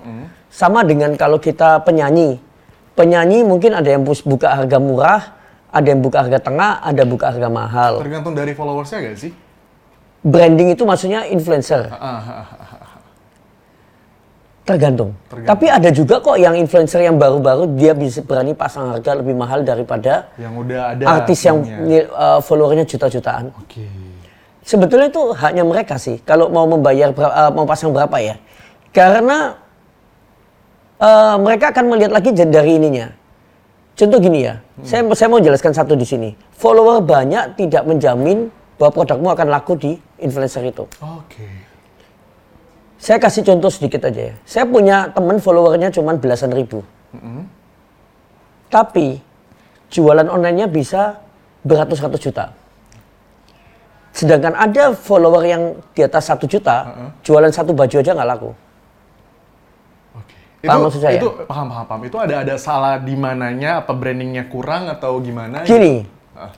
Sama 0.48 0.88
dengan 0.88 1.12
kalau 1.20 1.42
kita 1.44 1.84
penyanyi. 1.84 2.40
Penyanyi 2.96 3.44
mungkin 3.44 3.76
ada 3.76 3.88
yang 3.88 4.08
buka 4.08 4.48
harga 4.48 4.78
murah, 4.80 5.36
ada 5.72 5.88
yang 5.88 6.00
buka 6.00 6.24
harga 6.24 6.40
tengah, 6.40 6.80
ada 6.84 7.04
buka 7.04 7.36
harga 7.36 7.50
mahal. 7.52 8.00
Tergantung 8.00 8.32
dari 8.32 8.56
followersnya 8.56 9.04
gak 9.12 9.18
sih? 9.20 9.32
Branding 10.20 10.76
itu 10.76 10.84
maksudnya 10.84 11.24
influencer. 11.32 11.88
Tergantung. 14.68 15.18
Tergantung. 15.26 15.50
Tapi 15.50 15.66
ada 15.66 15.90
juga 15.90 16.22
kok 16.22 16.38
yang 16.38 16.54
influencer 16.54 17.02
yang 17.02 17.18
baru-baru 17.18 17.74
dia 17.74 17.98
bisa 17.98 18.22
berani 18.22 18.54
pasang 18.54 18.94
harga 18.94 19.18
lebih 19.18 19.34
mahal 19.34 19.66
daripada 19.66 20.30
Yang 20.38 20.54
udah 20.62 20.82
ada. 20.94 21.04
artis 21.10 21.40
yang 21.42 21.66
uh, 22.14 22.38
followernya 22.44 22.86
juta-jutaan. 22.86 23.50
Oke. 23.58 23.82
Sebetulnya 24.62 25.10
itu 25.10 25.34
haknya 25.34 25.66
mereka 25.66 25.98
sih 25.98 26.22
kalau 26.22 26.54
mau 26.54 26.70
membayar 26.70 27.10
uh, 27.10 27.50
mau 27.50 27.66
pasang 27.66 27.90
berapa 27.90 28.14
ya. 28.22 28.38
Karena 28.94 29.58
uh, 31.02 31.36
mereka 31.42 31.74
akan 31.74 31.90
melihat 31.90 32.14
lagi 32.14 32.30
dari 32.36 32.78
ininya. 32.78 33.10
Contoh 33.98 34.22
gini 34.22 34.48
ya, 34.48 34.62
saya 34.86 35.04
saya 35.12 35.28
mau 35.28 35.42
jelaskan 35.42 35.74
satu 35.76 35.98
di 35.98 36.06
sini. 36.06 36.32
Follower 36.56 37.04
banyak 37.04 37.58
tidak 37.60 37.84
menjamin 37.84 38.48
bahwa 38.80 38.96
produkmu 38.96 39.28
akan 39.34 39.48
laku 39.52 39.74
di 39.76 39.92
influencer 40.20 40.64
itu. 40.68 40.86
Oke. 41.00 41.48
Saya 43.00 43.16
kasih 43.16 43.48
contoh 43.48 43.72
sedikit 43.72 44.04
aja 44.06 44.32
ya. 44.32 44.36
Saya 44.44 44.68
punya 44.68 45.08
teman 45.16 45.40
followernya 45.40 45.88
cuma 45.90 46.14
belasan 46.20 46.52
ribu. 46.52 46.84
Tapi 48.70 49.18
jualan 49.90 50.28
online-nya 50.28 50.68
bisa 50.70 51.18
beratus-ratus 51.64 52.22
juta. 52.22 52.46
Sedangkan 54.14 54.52
ada 54.54 54.92
follower 54.92 55.44
yang 55.48 55.64
di 55.96 56.02
atas 56.04 56.28
satu 56.28 56.44
juta, 56.44 56.92
jualan 57.24 57.50
satu 57.50 57.72
baju 57.72 57.96
aja 58.04 58.12
nggak 58.12 58.30
laku. 58.30 58.52
Oke. 60.20 60.36
Paham 60.68 60.76
itu, 60.76 60.86
maksud 60.86 61.02
saya? 61.02 61.20
Itu 61.24 61.30
paham 61.48 61.72
paham 61.72 61.86
paham. 61.88 62.02
Itu 62.04 62.18
ada 62.20 62.36
ada 62.44 62.56
salah 62.60 63.00
di 63.00 63.16
mananya? 63.16 63.80
Apa 63.80 63.96
brandingnya 63.96 64.52
kurang 64.52 64.92
atau 64.92 65.24
gimana? 65.24 65.64
Gini, 65.64 66.04
Ah. 66.36 66.52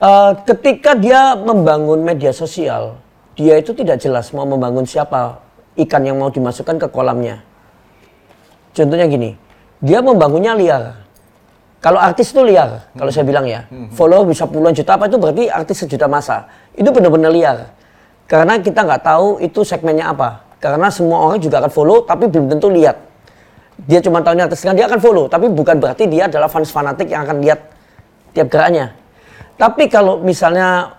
Eh, 0.00 0.32
ketika 0.48 0.96
dia 0.96 1.36
membangun 1.36 2.00
media 2.00 2.32
sosial, 2.32 2.98
dia 3.36 3.60
itu 3.60 3.76
tidak 3.76 4.00
jelas 4.00 4.32
mau 4.32 4.48
membangun 4.48 4.84
siapa 4.88 5.40
ikan 5.76 6.02
yang 6.02 6.18
mau 6.18 6.32
dimasukkan 6.32 6.76
ke 6.76 6.88
kolamnya. 6.90 7.40
Contohnya 8.74 9.06
gini, 9.06 9.36
dia 9.80 10.04
membangunnya 10.04 10.52
liar. 10.56 10.82
Kalau 11.80 11.96
artis 11.96 12.36
itu 12.36 12.44
liar, 12.44 12.92
kalau 12.92 13.08
saya 13.08 13.24
bilang 13.24 13.48
ya, 13.48 13.64
follower 13.96 14.28
bisa 14.28 14.44
puluhan 14.44 14.76
juta 14.76 15.00
apa 15.00 15.08
itu 15.08 15.16
berarti 15.16 15.48
artis 15.48 15.80
sejuta 15.80 16.04
masa. 16.04 16.44
Itu 16.76 16.92
benar-benar 16.92 17.32
liar. 17.32 17.58
Karena 18.28 18.60
kita 18.60 18.84
nggak 18.84 19.02
tahu 19.02 19.40
itu 19.40 19.64
segmennya 19.64 20.12
apa. 20.12 20.44
Karena 20.60 20.92
semua 20.92 21.24
orang 21.24 21.40
juga 21.40 21.64
akan 21.64 21.72
follow, 21.72 22.04
tapi 22.04 22.28
belum 22.28 22.52
tentu 22.52 22.68
lihat. 22.68 23.00
Dia 23.88 24.04
cuma 24.04 24.20
tahu 24.20 24.36
ini 24.36 24.44
artis 24.44 24.60
kan 24.60 24.76
dia 24.76 24.84
akan 24.84 25.00
follow, 25.00 25.24
tapi 25.24 25.48
bukan 25.48 25.80
berarti 25.80 26.04
dia 26.04 26.28
adalah 26.28 26.52
fans 26.52 26.68
fanatik 26.68 27.08
yang 27.08 27.24
akan 27.24 27.40
lihat 27.40 27.64
tiap 28.36 28.52
geraknya. 28.52 28.99
Tapi 29.60 29.92
kalau 29.92 30.24
misalnya 30.24 30.96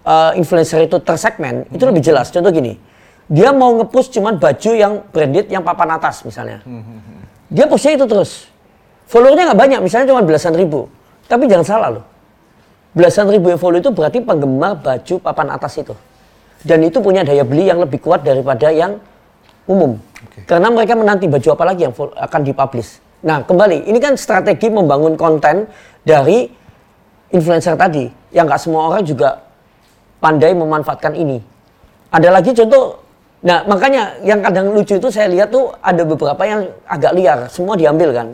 uh, 0.00 0.32
influencer 0.32 0.88
itu 0.88 0.96
tersegmen, 1.04 1.68
itu 1.68 1.84
lebih 1.84 2.00
jelas. 2.00 2.32
Contoh 2.32 2.48
gini, 2.48 2.80
dia 3.28 3.52
mau 3.52 3.76
nge-push 3.76 4.16
cuman 4.16 4.40
baju 4.40 4.70
yang 4.72 5.04
branded 5.12 5.52
yang 5.52 5.60
papan 5.60 6.00
atas 6.00 6.24
misalnya. 6.24 6.64
Dia 7.52 7.68
pushnya 7.68 8.00
itu 8.00 8.08
terus. 8.08 8.48
Followernya 9.12 9.52
nggak 9.52 9.60
banyak, 9.60 9.80
misalnya 9.84 10.08
cuma 10.08 10.24
belasan 10.24 10.56
ribu. 10.56 10.88
Tapi 11.28 11.44
jangan 11.44 11.66
salah 11.68 11.88
loh. 12.00 12.04
Belasan 12.96 13.28
ribu 13.28 13.52
yang 13.52 13.60
follow 13.60 13.76
itu 13.76 13.92
berarti 13.92 14.24
penggemar 14.24 14.80
baju 14.80 15.14
papan 15.20 15.52
atas 15.52 15.76
itu. 15.76 15.92
Dan 16.64 16.88
itu 16.88 17.04
punya 17.04 17.20
daya 17.20 17.44
beli 17.44 17.68
yang 17.68 17.84
lebih 17.84 18.00
kuat 18.00 18.24
daripada 18.24 18.72
yang 18.72 18.96
umum. 19.68 20.00
Karena 20.48 20.72
mereka 20.72 20.96
menanti 20.96 21.28
baju 21.28 21.48
apa 21.52 21.64
lagi 21.68 21.84
yang 21.84 21.92
akan 21.94 22.40
dipublish. 22.40 23.04
Nah 23.20 23.44
kembali, 23.44 23.84
ini 23.84 24.00
kan 24.00 24.16
strategi 24.16 24.72
membangun 24.72 25.14
konten 25.20 25.68
dari 26.02 26.48
influencer 27.32 27.74
tadi. 27.76 28.08
Yang 28.32 28.44
nggak 28.48 28.60
semua 28.60 28.80
orang 28.92 29.02
juga 29.04 29.40
pandai 30.20 30.52
memanfaatkan 30.52 31.14
ini. 31.14 31.38
Ada 32.08 32.28
lagi 32.32 32.56
contoh, 32.56 33.04
nah 33.44 33.62
makanya 33.68 34.16
yang 34.24 34.40
kadang 34.40 34.72
lucu 34.72 34.96
itu 34.96 35.08
saya 35.12 35.28
lihat 35.28 35.52
tuh 35.52 35.70
ada 35.84 36.02
beberapa 36.02 36.40
yang 36.48 36.72
agak 36.88 37.12
liar, 37.12 37.38
semua 37.52 37.76
diambil 37.76 38.10
kan. 38.16 38.28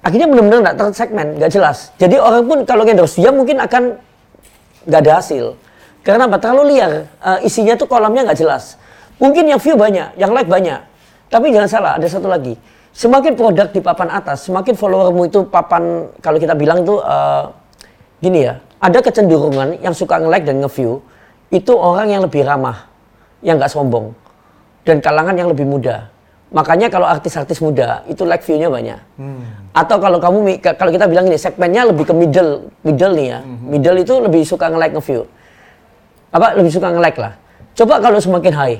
akhirnya 0.00 0.26
benar-benar 0.32 0.58
nggak 0.64 0.76
tersegmen, 0.80 1.28
nggak 1.36 1.52
jelas. 1.52 1.92
Jadi 2.00 2.16
orang 2.16 2.44
pun 2.48 2.58
kalau 2.64 2.88
endorse 2.88 3.20
dia 3.20 3.28
mungkin 3.28 3.60
akan 3.60 4.00
nggak 4.88 5.00
ada 5.04 5.12
hasil. 5.20 5.56
Karena 6.00 6.24
apa? 6.24 6.40
Terlalu 6.40 6.62
liar. 6.76 6.92
Uh, 7.20 7.38
isinya 7.44 7.76
tuh 7.76 7.84
kolamnya 7.84 8.24
nggak 8.24 8.40
jelas. 8.40 8.80
Mungkin 9.20 9.44
yang 9.44 9.60
view 9.60 9.76
banyak, 9.76 10.16
yang 10.16 10.32
like 10.32 10.48
banyak. 10.48 10.80
Tapi 11.28 11.52
jangan 11.52 11.68
salah, 11.68 11.92
ada 12.00 12.08
satu 12.08 12.26
lagi. 12.26 12.56
Semakin 12.90 13.36
produk 13.36 13.68
di 13.70 13.84
papan 13.84 14.08
atas, 14.10 14.48
semakin 14.48 14.74
followermu 14.74 15.28
itu 15.28 15.46
papan, 15.46 16.08
kalau 16.24 16.40
kita 16.40 16.56
bilang 16.56 16.82
itu 16.82 16.96
uh, 16.98 17.52
gini 18.20 18.46
ya, 18.46 18.60
ada 18.80 18.98
kecenderungan 19.00 19.80
yang 19.80 19.92
suka 19.96 20.20
nge-like 20.20 20.44
dan 20.44 20.60
nge-view, 20.60 21.00
itu 21.50 21.72
orang 21.74 22.08
yang 22.12 22.22
lebih 22.24 22.46
ramah, 22.46 22.86
yang 23.42 23.56
nggak 23.58 23.72
sombong, 23.72 24.12
dan 24.84 25.00
kalangan 25.00 25.34
yang 25.36 25.48
lebih 25.50 25.66
muda. 25.66 26.08
Makanya 26.50 26.90
kalau 26.90 27.06
artis-artis 27.06 27.62
muda 27.62 28.02
itu 28.10 28.26
like 28.26 28.42
view-nya 28.42 28.66
banyak. 28.66 28.98
Hmm. 29.14 29.70
Atau 29.70 30.02
kalau 30.02 30.18
kamu 30.18 30.58
kalau 30.74 30.90
kita 30.90 31.06
bilang 31.06 31.30
ini 31.30 31.38
segmennya 31.38 31.86
lebih 31.86 32.02
ke 32.02 32.14
middle, 32.14 32.74
middle 32.82 33.14
nih 33.14 33.26
ya. 33.30 33.38
Hmm. 33.38 33.70
Middle 33.70 33.98
itu 34.02 34.14
lebih 34.18 34.42
suka 34.42 34.66
nge-like 34.66 34.98
nge-view. 34.98 35.30
Apa 36.34 36.58
lebih 36.58 36.74
suka 36.74 36.90
nge-like 36.90 37.18
lah. 37.22 37.38
Coba 37.78 38.02
kalau 38.02 38.18
semakin 38.18 38.52
high. 38.54 38.78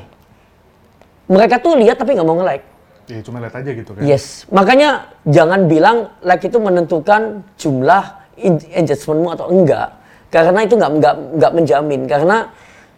Mereka 1.30 1.62
tuh 1.62 1.78
lihat 1.78 1.94
tapi 1.94 2.18
nggak 2.18 2.26
mau 2.26 2.42
nge-like. 2.42 2.66
Ya 3.06 3.22
cuma 3.22 3.38
lihat 3.38 3.54
aja 3.54 3.70
gitu 3.70 3.90
kan. 3.94 4.02
Yes. 4.02 4.50
Makanya 4.50 5.14
jangan 5.30 5.70
bilang 5.70 6.10
like 6.26 6.42
itu 6.42 6.58
menentukan 6.58 7.46
jumlah 7.54 8.19
engagementmu 8.44 9.28
atau 9.32 9.46
enggak. 9.52 9.88
Karena 10.30 10.62
itu 10.62 10.74
nggak 10.78 10.90
nggak 10.98 11.14
nggak 11.38 11.52
menjamin. 11.52 12.00
Karena 12.06 12.36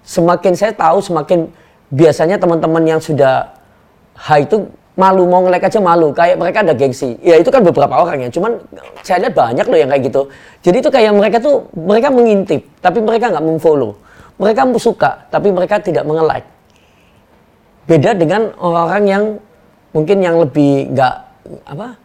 semakin 0.04 0.52
saya 0.52 0.72
tahu 0.76 1.00
semakin 1.00 1.48
biasanya 1.92 2.36
teman-teman 2.36 2.84
yang 2.84 3.00
sudah 3.00 3.52
high 4.16 4.44
itu 4.44 4.68
malu 4.92 5.24
mau 5.24 5.40
nge-like 5.44 5.66
aja 5.68 5.80
malu. 5.80 6.12
Kayak 6.12 6.36
mereka 6.36 6.58
ada 6.60 6.74
gengsi. 6.76 7.16
Ya 7.24 7.40
itu 7.40 7.48
kan 7.48 7.64
beberapa 7.64 7.92
orang 7.96 8.28
ya. 8.28 8.28
Cuman 8.28 8.60
saya 9.00 9.26
lihat 9.26 9.34
banyak 9.34 9.64
loh 9.64 9.78
yang 9.80 9.90
kayak 9.90 10.02
gitu. 10.12 10.22
Jadi 10.60 10.76
itu 10.84 10.90
kayak 10.92 11.12
mereka 11.16 11.36
tuh 11.40 11.66
mereka 11.72 12.08
mengintip 12.12 12.62
tapi 12.84 13.00
mereka 13.00 13.32
nggak 13.32 13.44
memfollow. 13.44 13.96
Mereka 14.36 14.68
suka 14.76 15.24
tapi 15.32 15.48
mereka 15.48 15.80
tidak 15.80 16.04
menge-like. 16.04 16.48
Beda 17.88 18.14
dengan 18.14 18.54
orang-orang 18.60 19.04
yang 19.08 19.24
mungkin 19.92 20.18
yang 20.24 20.36
lebih 20.40 20.92
nggak 20.92 21.14
apa 21.68 22.01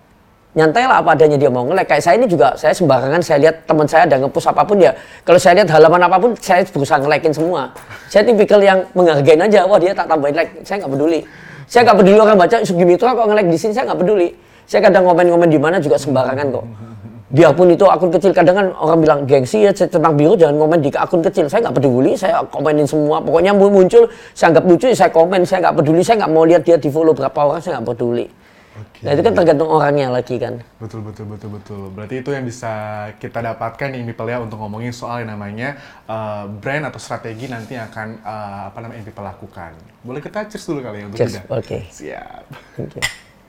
nyantai 0.57 0.89
lah 0.89 1.05
apa 1.05 1.13
adanya 1.13 1.37
dia 1.37 1.53
mau 1.53 1.61
nge-like. 1.69 1.85
Kayak 1.85 2.03
saya 2.09 2.15
ini 2.17 2.25
juga 2.25 2.57
saya 2.57 2.73
sembarangan 2.73 3.21
saya 3.21 3.37
lihat 3.45 3.69
teman 3.69 3.85
saya 3.85 4.09
ada 4.09 4.17
ngepost 4.17 4.49
apa 4.49 4.65
pun 4.65 4.81
ya. 4.81 4.89
Kalau 5.21 5.37
saya 5.37 5.61
lihat 5.61 5.69
halaman 5.69 6.01
apa 6.01 6.17
pun 6.17 6.33
saya 6.41 6.65
berusaha 6.65 6.97
nge-likein 6.97 7.29
semua. 7.29 7.69
Saya 8.09 8.25
tipikal 8.25 8.57
yang 8.57 8.81
menghargain 8.97 9.37
aja 9.37 9.69
wah 9.69 9.77
dia 9.77 9.93
tak 9.93 10.09
tambahin 10.09 10.33
like. 10.33 10.49
Saya 10.65 10.81
nggak 10.81 10.91
peduli. 10.97 11.21
Saya 11.69 11.81
nggak 11.85 11.97
peduli 12.01 12.17
orang 12.17 12.37
baca 12.41 12.55
Sugi 12.65 12.85
Mitra 12.89 13.13
kok 13.13 13.25
nge-like 13.29 13.49
di 13.53 13.57
sini 13.61 13.71
saya 13.77 13.85
nggak 13.93 13.99
peduli. 14.01 14.27
Saya 14.67 14.81
kadang 14.89 15.03
komen-komen 15.05 15.47
di 15.47 15.59
mana 15.61 15.77
juga 15.77 15.95
sembarangan 16.01 16.47
kok. 16.49 16.65
Biarpun 17.27 17.67
itu 17.75 17.83
akun 17.83 18.07
kecil 18.07 18.31
kadang 18.31 18.55
kan 18.55 18.67
orang 18.79 19.03
bilang 19.03 19.19
gengsi 19.27 19.67
ya 19.67 19.71
tentang 19.75 20.15
biru 20.15 20.39
jangan 20.39 20.57
komen 20.57 20.79
di 20.81 20.89
akun 20.89 21.21
kecil. 21.21 21.45
Saya 21.45 21.69
nggak 21.69 21.75
peduli 21.77 22.17
saya 22.17 22.41
komenin 22.49 22.87
semua. 22.89 23.21
Pokoknya 23.21 23.53
muncul 23.53 24.09
saya 24.33 24.57
anggap 24.57 24.65
lucu 24.65 24.89
saya 24.89 25.11
komen. 25.13 25.45
Saya 25.45 25.69
nggak 25.69 25.75
peduli 25.77 26.01
saya 26.01 26.25
nggak 26.25 26.31
mau 26.33 26.43
lihat 26.49 26.65
dia 26.65 26.81
di 26.81 26.89
follow 26.89 27.13
berapa 27.13 27.35
orang 27.37 27.61
saya 27.61 27.77
nggak 27.77 27.93
peduli 27.93 28.46
Okay. 28.77 29.09
Nah 29.09 29.11
itu 29.17 29.21
kan 29.25 29.33
tergantung 29.33 29.69
orangnya 29.73 30.13
lagi 30.13 30.37
kan. 30.37 30.61
Betul 30.77 31.01
betul 31.01 31.25
betul 31.25 31.49
betul. 31.57 31.83
Berarti 31.89 32.21
itu 32.21 32.29
yang 32.29 32.45
bisa 32.45 32.73
kita 33.17 33.41
dapatkan 33.41 33.89
nih 33.89 34.05
people 34.05 34.29
ya 34.29 34.37
untuk 34.37 34.61
ngomongin 34.61 34.93
soal 34.93 35.25
yang 35.25 35.33
namanya 35.33 35.81
uh, 36.05 36.45
brand 36.45 36.85
atau 36.85 37.01
strategi 37.01 37.49
nanti 37.49 37.73
yang 37.73 37.89
akan 37.89 38.21
uh, 38.21 38.61
apa 38.69 38.77
namanya 38.85 39.01
people 39.01 39.25
lakukan. 39.25 39.73
Boleh 40.05 40.21
kita 40.21 40.45
cheers 40.45 40.65
dulu 40.69 40.85
kali 40.85 41.01
ya 41.01 41.05
untuk 41.09 41.17
cheers. 41.17 41.41
Oke. 41.49 41.49
Okay. 41.65 41.81
Siap. 41.89 42.43
Okay. 42.77 43.01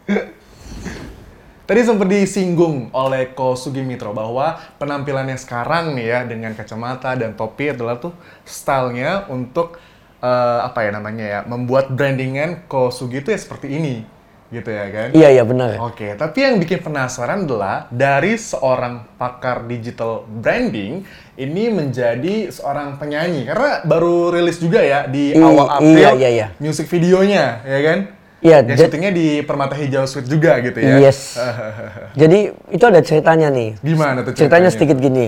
Tadi 1.69 1.85
sempat 1.85 2.09
disinggung 2.09 2.89
oleh 2.97 3.37
Ko 3.37 3.53
Sugimitro 3.53 4.17
bahwa 4.17 4.57
penampilannya 4.81 5.37
sekarang 5.37 5.93
nih 5.93 6.07
ya 6.09 6.19
dengan 6.25 6.57
kacamata 6.57 7.13
dan 7.13 7.37
topi 7.37 7.77
adalah 7.77 8.01
tuh 8.01 8.17
stylenya 8.49 9.29
untuk 9.29 9.77
uh, 10.25 10.65
apa 10.65 10.89
ya 10.89 10.91
namanya 10.97 11.25
ya 11.29 11.41
membuat 11.45 11.93
brandingan 11.93 12.65
Ko 12.73 12.89
Sugi 12.89 13.21
itu 13.21 13.29
ya 13.29 13.37
seperti 13.37 13.69
ini 13.69 14.17
gitu 14.49 14.71
ya 14.73 14.87
kan? 14.89 15.09
Iya 15.13 15.29
iya 15.29 15.45
benar. 15.45 15.77
Oke, 15.85 16.17
tapi 16.17 16.41
yang 16.41 16.57
bikin 16.57 16.81
penasaran 16.81 17.45
adalah 17.45 17.85
dari 17.93 18.41
seorang 18.41 19.05
pakar 19.21 19.69
digital 19.69 20.25
branding 20.25 21.05
ini 21.37 21.65
menjadi 21.69 22.49
seorang 22.49 22.97
penyanyi 22.97 23.45
karena 23.45 23.85
baru 23.85 24.33
rilis 24.33 24.57
juga 24.57 24.81
ya 24.81 25.05
di 25.05 25.37
I, 25.37 25.41
awal 25.45 25.69
April 25.69 26.01
iya, 26.01 26.11
iya, 26.17 26.29
iya. 26.33 26.47
music 26.57 26.89
videonya 26.89 27.61
ya 27.63 27.81
kan? 27.85 27.99
Iya, 28.39 28.63
ya, 28.63 28.87
syutingnya 28.87 29.11
di 29.11 29.43
Permata 29.43 29.75
Hijau 29.75 30.07
Suite 30.07 30.31
juga 30.31 30.63
gitu 30.63 30.79
ya. 30.79 31.03
Yes. 31.03 31.35
Jadi 32.21 32.55
itu 32.71 32.85
ada 32.87 33.03
ceritanya 33.03 33.51
nih. 33.51 33.75
Gimana 33.83 34.23
tuh 34.23 34.31
ceritanya? 34.31 34.39
Ceritanya 34.39 34.71
sedikit 34.71 34.97
gini. 35.03 35.27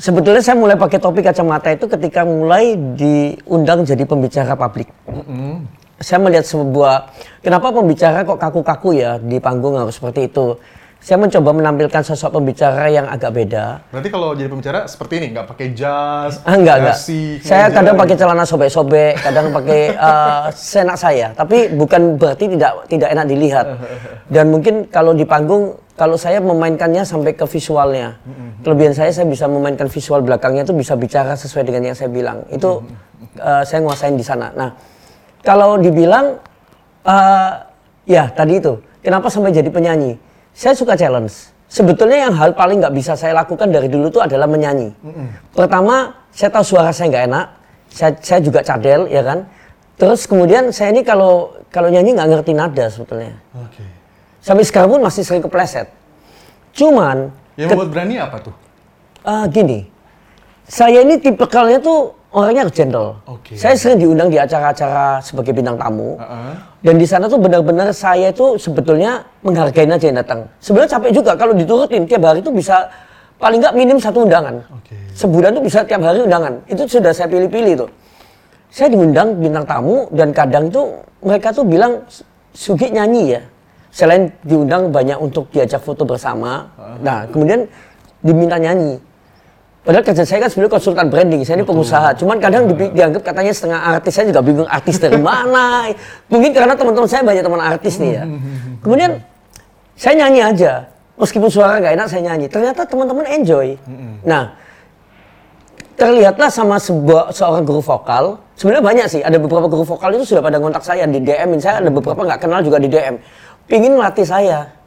Sebetulnya 0.00 0.40
saya 0.40 0.56
mulai 0.56 0.78
pakai 0.78 1.02
topi 1.02 1.20
kacamata 1.20 1.74
itu 1.74 1.84
ketika 1.84 2.24
mulai 2.24 2.72
diundang 2.72 3.84
jadi 3.84 4.00
pembicara 4.08 4.56
publik. 4.56 4.88
Mm 5.04 5.20
-hmm. 5.28 5.52
Saya 6.00 6.18
melihat 6.18 6.48
sebuah 6.48 7.12
kenapa 7.44 7.68
pembicara 7.70 8.24
kok 8.24 8.40
kaku-kaku 8.40 8.96
ya 8.96 9.20
di 9.20 9.36
panggung 9.36 9.76
harus 9.76 10.00
seperti 10.00 10.32
itu 10.32 10.56
saya 11.00 11.16
mencoba 11.16 11.56
menampilkan 11.56 12.04
sosok 12.04 12.36
pembicara 12.36 12.92
yang 12.92 13.08
agak 13.08 13.32
beda. 13.32 13.80
Berarti 13.88 14.08
kalau 14.12 14.36
jadi 14.36 14.52
pembicara 14.52 14.84
seperti 14.84 15.16
ini, 15.16 15.26
nggak 15.32 15.48
pakai 15.48 15.66
jas, 15.72 16.44
ah, 16.44 16.52
enggak, 16.52 16.76
enggak. 16.76 16.96
Saya 17.40 17.72
kadang 17.72 17.96
pakai 17.96 18.14
celana 18.20 18.44
sobek-sobek, 18.44 19.16
kadang 19.16 19.48
pakai 19.48 19.96
uh, 19.96 20.52
senak 20.76 21.00
saya. 21.00 21.32
Tapi 21.32 21.72
bukan 21.72 22.20
berarti 22.20 22.52
tidak 22.52 22.84
tidak 22.92 23.08
enak 23.16 23.26
dilihat. 23.32 23.66
Dan 24.28 24.52
mungkin 24.52 24.92
kalau 24.92 25.16
di 25.16 25.24
panggung, 25.24 25.80
kalau 25.96 26.20
saya 26.20 26.36
memainkannya 26.44 27.00
sampai 27.08 27.32
ke 27.32 27.48
visualnya. 27.48 28.20
Kelebihan 28.60 28.92
saya, 28.92 29.08
saya 29.08 29.24
bisa 29.24 29.48
memainkan 29.48 29.88
visual 29.88 30.20
belakangnya 30.20 30.68
itu 30.68 30.76
bisa 30.76 31.00
bicara 31.00 31.32
sesuai 31.32 31.64
dengan 31.64 31.88
yang 31.88 31.96
saya 31.96 32.12
bilang. 32.12 32.44
Itu 32.52 32.84
uh, 33.40 33.64
saya 33.64 33.80
nguasain 33.80 34.20
di 34.20 34.24
sana. 34.24 34.52
Nah, 34.52 34.76
kalau 35.40 35.80
dibilang, 35.80 36.40
uh, 37.04 37.52
ya 38.04 38.28
tadi 38.32 38.60
itu, 38.60 38.80
kenapa 39.00 39.32
sampai 39.32 39.52
jadi 39.52 39.68
penyanyi? 39.72 40.30
saya 40.54 40.74
suka 40.76 40.98
challenge. 40.98 41.54
Sebetulnya 41.70 42.26
yang 42.26 42.34
hal 42.34 42.50
paling 42.58 42.82
nggak 42.82 42.94
bisa 42.94 43.14
saya 43.14 43.30
lakukan 43.30 43.70
dari 43.70 43.86
dulu 43.86 44.10
itu 44.10 44.18
adalah 44.18 44.50
menyanyi. 44.50 44.90
Mm 44.90 45.10
-hmm. 45.14 45.26
Pertama, 45.54 46.18
saya 46.34 46.50
tahu 46.50 46.64
suara 46.66 46.90
saya 46.90 47.14
nggak 47.14 47.24
enak. 47.30 47.46
Saya, 47.90 48.12
saya 48.18 48.40
juga 48.42 48.60
cadel, 48.66 49.06
ya 49.06 49.22
kan. 49.22 49.46
Terus 49.94 50.26
kemudian 50.26 50.74
saya 50.74 50.90
ini 50.90 51.06
kalau 51.06 51.54
kalau 51.70 51.86
nyanyi 51.86 52.18
nggak 52.18 52.28
ngerti 52.28 52.52
nada 52.52 52.90
sebetulnya. 52.90 53.38
Okay. 53.54 53.86
Sampai 54.42 54.66
sekarang 54.66 54.98
pun 54.98 55.00
masih 55.04 55.22
sering 55.22 55.44
kepleset. 55.44 55.86
Cuman 56.74 57.30
yang 57.54 57.70
membuat 57.70 57.90
berani 57.92 58.16
apa 58.18 58.36
tuh? 58.40 58.54
Uh, 59.22 59.44
gini, 59.46 59.86
saya 60.66 61.04
ini 61.04 61.20
tipe 61.20 61.38
tipikalnya 61.38 61.78
tuh 61.78 62.16
orangnya 62.30 62.70
gentle. 62.70 63.18
Okay. 63.26 63.58
Saya 63.58 63.74
sering 63.74 63.98
diundang 63.98 64.30
di 64.30 64.38
acara-acara 64.38 65.18
sebagai 65.18 65.50
bintang 65.50 65.76
tamu. 65.76 66.14
Uh 66.16 66.22
-uh. 66.22 66.52
Dan 66.80 66.96
di 66.96 67.06
sana 67.06 67.26
tuh 67.26 67.36
benar-benar 67.42 67.90
saya 67.90 68.30
itu 68.30 68.56
sebetulnya 68.56 69.26
menghargai 69.42 69.84
aja 69.84 70.06
yang 70.06 70.18
datang. 70.22 70.46
Sebenarnya 70.62 70.96
capek 70.96 71.10
juga 71.12 71.32
kalau 71.36 71.52
diturutin 71.52 72.06
tiap 72.06 72.22
hari 72.24 72.40
itu 72.40 72.50
bisa 72.54 72.88
paling 73.36 73.58
nggak 73.60 73.74
minim 73.74 73.98
satu 73.98 74.24
undangan. 74.24 74.62
Okay. 74.82 75.00
Sebulan 75.12 75.50
tuh 75.58 75.64
bisa 75.66 75.82
tiap 75.84 76.00
hari 76.00 76.22
undangan. 76.22 76.62
Itu 76.70 76.86
sudah 76.86 77.10
saya 77.10 77.26
pilih-pilih 77.28 77.84
tuh. 77.84 77.90
Saya 78.70 78.94
diundang 78.94 79.34
bintang 79.42 79.66
tamu 79.66 80.06
dan 80.14 80.30
kadang 80.30 80.70
tuh 80.70 81.02
mereka 81.26 81.50
tuh 81.50 81.66
bilang 81.66 81.98
Sugi 82.50 82.90
nyanyi 82.90 83.38
ya. 83.38 83.42
Selain 83.90 84.30
diundang 84.46 84.90
banyak 84.90 85.18
untuk 85.18 85.50
diajak 85.50 85.82
foto 85.82 86.06
bersama. 86.06 86.70
Uh 86.78 86.82
-huh. 86.82 86.96
Nah 87.02 87.18
kemudian 87.26 87.66
diminta 88.22 88.58
nyanyi 88.58 89.09
Padahal 89.80 90.04
kerja 90.04 90.28
saya 90.28 90.44
kan 90.44 90.50
sebenarnya 90.52 90.72
konsultan 90.76 91.06
branding, 91.08 91.40
saya 91.40 91.56
ini 91.56 91.64
pengusaha. 91.64 92.12
Cuman 92.20 92.36
kadang 92.36 92.68
di, 92.68 92.92
dianggap 92.92 93.24
katanya 93.24 93.48
setengah 93.48 93.80
artis, 93.96 94.12
saya 94.12 94.28
juga 94.28 94.44
bingung 94.44 94.68
artis 94.68 95.00
dari 95.00 95.16
mana. 95.28 95.88
Mungkin 96.28 96.52
karena 96.52 96.76
teman-teman 96.76 97.08
saya 97.08 97.24
banyak 97.24 97.40
teman 97.40 97.62
artis 97.64 97.96
nih 97.96 98.20
ya. 98.20 98.24
Kemudian 98.84 99.24
saya 99.96 100.14
nyanyi 100.20 100.40
aja, 100.44 100.72
meskipun 101.16 101.48
suara 101.48 101.80
nggak 101.80 101.96
enak 101.96 102.06
saya 102.12 102.22
nyanyi. 102.28 102.46
Ternyata 102.52 102.84
teman-teman 102.84 103.24
enjoy. 103.24 103.80
Nah, 104.20 104.52
terlihatlah 105.96 106.52
sama 106.52 106.76
sebuah 106.76 107.32
seorang 107.32 107.64
guru 107.64 107.80
vokal. 107.80 108.36
Sebenarnya 108.60 108.84
banyak 108.84 109.06
sih, 109.08 109.20
ada 109.24 109.40
beberapa 109.40 109.64
guru 109.64 109.88
vokal 109.88 110.12
itu 110.12 110.36
sudah 110.36 110.44
pada 110.44 110.60
kontak 110.60 110.84
saya 110.84 111.08
di 111.08 111.24
DM. 111.24 111.56
Saya 111.56 111.80
ada 111.80 111.88
beberapa 111.88 112.20
nggak 112.20 112.40
kenal 112.44 112.60
juga 112.60 112.76
di 112.76 112.92
DM. 112.92 113.16
Pingin 113.64 113.96
melatih 113.96 114.28
saya 114.28 114.79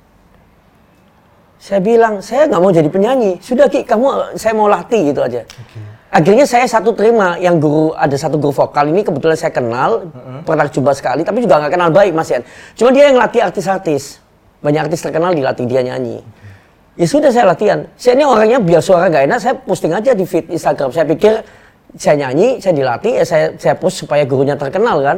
saya 1.63 1.80
bilang, 1.80 2.19
saya 2.19 2.43
nggak 2.52 2.60
mau 2.60 2.76
jadi 2.76 2.91
penyanyi. 2.91 3.39
Sudah 3.39 3.71
Ki, 3.71 3.88
kamu 3.88 4.36
saya 4.36 4.52
mau 4.52 4.67
latih 4.67 5.15
gitu 5.15 5.23
aja. 5.23 5.47
Okay. 5.47 5.80
Akhirnya 6.12 6.43
saya 6.43 6.67
satu 6.67 6.91
terima 6.91 7.39
yang 7.39 7.56
guru 7.56 7.95
ada 7.95 8.19
satu 8.19 8.36
guru 8.36 8.52
vokal 8.52 8.91
ini 8.91 8.99
kebetulan 8.99 9.39
saya 9.39 9.56
kenal 9.56 10.12
uh-huh. 10.12 10.43
pernah 10.43 10.67
coba 10.67 10.91
sekali 10.93 11.23
tapi 11.23 11.41
juga 11.41 11.63
nggak 11.63 11.71
kenal 11.71 11.89
baik 11.95 12.12
Mas 12.12 12.28
Yan. 12.36 12.43
Cuma 12.76 12.91
dia 12.91 13.08
yang 13.08 13.15
latih 13.15 13.39
artis-artis. 13.47 14.19
Banyak 14.60 14.91
artis 14.91 15.08
terkenal 15.08 15.32
dilatih 15.32 15.63
dia 15.63 15.80
nyanyi. 15.88 16.19
Okay. 16.19 16.99
Ya 16.99 17.08
sudah 17.08 17.32
saya 17.32 17.47
latihan. 17.47 17.88
Saya 17.95 18.19
ini 18.19 18.28
orangnya 18.28 18.60
biar 18.60 18.84
suara 18.84 19.08
nggak 19.08 19.23
enak 19.23 19.39
saya 19.39 19.56
posting 19.56 19.95
aja 19.95 20.12
di 20.12 20.28
feed 20.28 20.52
Instagram. 20.52 20.91
Saya 20.91 21.08
pikir 21.08 21.47
saya 21.95 22.28
nyanyi, 22.28 22.60
saya 22.60 22.76
dilatih, 22.76 23.23
ya 23.23 23.26
saya 23.26 23.45
saya 23.56 23.80
post 23.80 24.04
supaya 24.04 24.28
gurunya 24.28 24.60
terkenal 24.60 24.99
kan. 24.99 25.17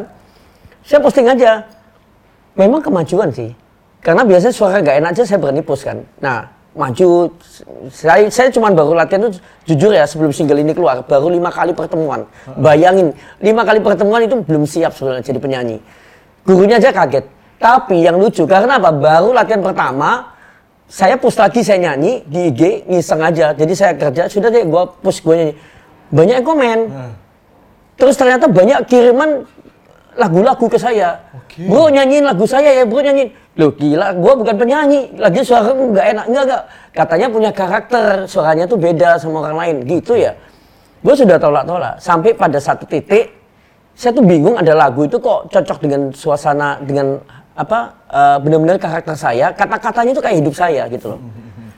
Saya 0.86 1.02
posting 1.02 1.26
aja. 1.26 1.66
Memang 2.54 2.86
kemajuan 2.86 3.34
sih 3.34 3.65
Karena 4.06 4.22
biasanya 4.22 4.54
suara 4.54 4.86
gak 4.86 5.02
enak 5.02 5.10
aja 5.18 5.24
saya 5.26 5.42
berani 5.42 5.66
post 5.66 5.82
kan. 5.82 5.98
Nah, 6.22 6.46
maju. 6.78 7.34
Saya 7.90 8.30
saya 8.30 8.54
cuma 8.54 8.70
baru 8.70 8.94
latihan 8.94 9.26
tuh 9.26 9.42
jujur 9.66 9.90
ya 9.90 10.06
sebelum 10.06 10.30
single 10.30 10.62
ini 10.62 10.78
keluar 10.78 11.02
baru 11.02 11.34
lima 11.34 11.50
kali 11.50 11.74
pertemuan. 11.74 12.28
Bayangin 12.60 13.18
lima 13.42 13.66
kali 13.66 13.82
pertemuan 13.82 14.22
itu 14.22 14.38
belum 14.46 14.70
siap 14.70 14.94
sebenarnya 14.94 15.26
jadi 15.26 15.40
penyanyi. 15.42 15.78
Gurunya 16.46 16.78
aja 16.78 16.94
kaget. 16.94 17.26
Tapi 17.58 18.06
yang 18.06 18.22
lucu 18.22 18.46
karena 18.46 18.78
apa? 18.78 18.94
Baru 18.94 19.34
latihan 19.34 19.66
pertama 19.66 20.38
saya 20.86 21.18
push 21.18 21.42
lagi 21.42 21.66
saya 21.66 21.82
nyanyi 21.90 22.22
di 22.30 22.54
IG 22.54 22.86
ngiseng 22.86 23.26
aja. 23.26 23.58
Jadi 23.58 23.74
saya 23.74 23.98
kerja 23.98 24.30
sudah 24.30 24.54
deh 24.54 24.70
gua 24.70 24.86
push 24.86 25.26
gue 25.26 25.34
nyanyi. 25.34 25.56
Banyak 26.14 26.36
yang 26.38 26.46
komen. 26.46 26.80
Terus 27.98 28.14
ternyata 28.20 28.46
banyak 28.46 28.86
kiriman 28.86 29.48
lagu-lagu 30.16 30.66
ke 30.66 30.80
saya. 30.80 31.20
Oke. 31.36 31.68
Bro 31.68 31.92
nyanyiin 31.92 32.26
lagu 32.26 32.48
saya 32.48 32.72
ya, 32.72 32.84
bro 32.88 33.00
nyanyiin. 33.04 33.30
Loh 33.56 33.72
gila, 33.72 34.12
gua 34.20 34.34
bukan 34.36 34.56
penyanyi. 34.60 35.16
Lagi 35.16 35.40
suara 35.44 35.72
nggak 35.72 36.06
enak. 36.12 36.26
Enggak, 36.28 36.44
enggak. 36.44 36.64
Katanya 36.96 37.28
punya 37.32 37.52
karakter, 37.52 38.08
suaranya 38.28 38.66
tuh 38.68 38.80
beda 38.80 39.20
sama 39.20 39.44
orang 39.44 39.58
lain. 39.60 39.76
Gitu 39.88 40.16
ya. 40.20 40.36
Gue 41.06 41.14
sudah 41.14 41.38
tolak-tolak. 41.38 42.02
Sampai 42.02 42.34
pada 42.34 42.58
satu 42.58 42.90
titik, 42.90 43.30
saya 43.94 44.10
tuh 44.10 44.26
bingung 44.26 44.58
ada 44.58 44.74
lagu 44.74 45.06
itu 45.06 45.22
kok 45.22 45.54
cocok 45.54 45.78
dengan 45.86 46.02
suasana, 46.10 46.82
dengan 46.82 47.22
apa, 47.54 47.94
eh, 48.10 48.38
benar-benar 48.42 48.82
karakter 48.82 49.14
saya. 49.14 49.54
Kata-katanya 49.54 50.18
tuh 50.18 50.24
kayak 50.26 50.42
hidup 50.42 50.56
saya 50.58 50.90
gitu 50.90 51.14
loh. 51.14 51.22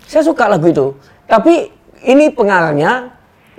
Saya 0.07 0.23
suka 0.23 0.47
lagu 0.47 0.71
itu. 0.71 0.95
Tapi 1.27 1.67
ini 2.07 2.31
pengarangnya 2.31 3.16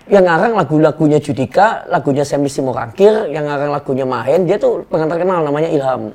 yang 0.08 0.24
ngarang 0.24 0.56
lagu-lagunya 0.56 1.20
Judika, 1.20 1.84
lagunya 1.86 2.24
Semi 2.24 2.48
Simorangkir, 2.48 3.28
yang 3.28 3.44
ngarang 3.44 3.70
lagunya 3.72 4.08
Mahen, 4.08 4.48
dia 4.48 4.56
tuh 4.56 4.84
pengantar 4.88 5.20
kenal 5.20 5.44
namanya 5.44 5.68
Ilham. 5.68 6.12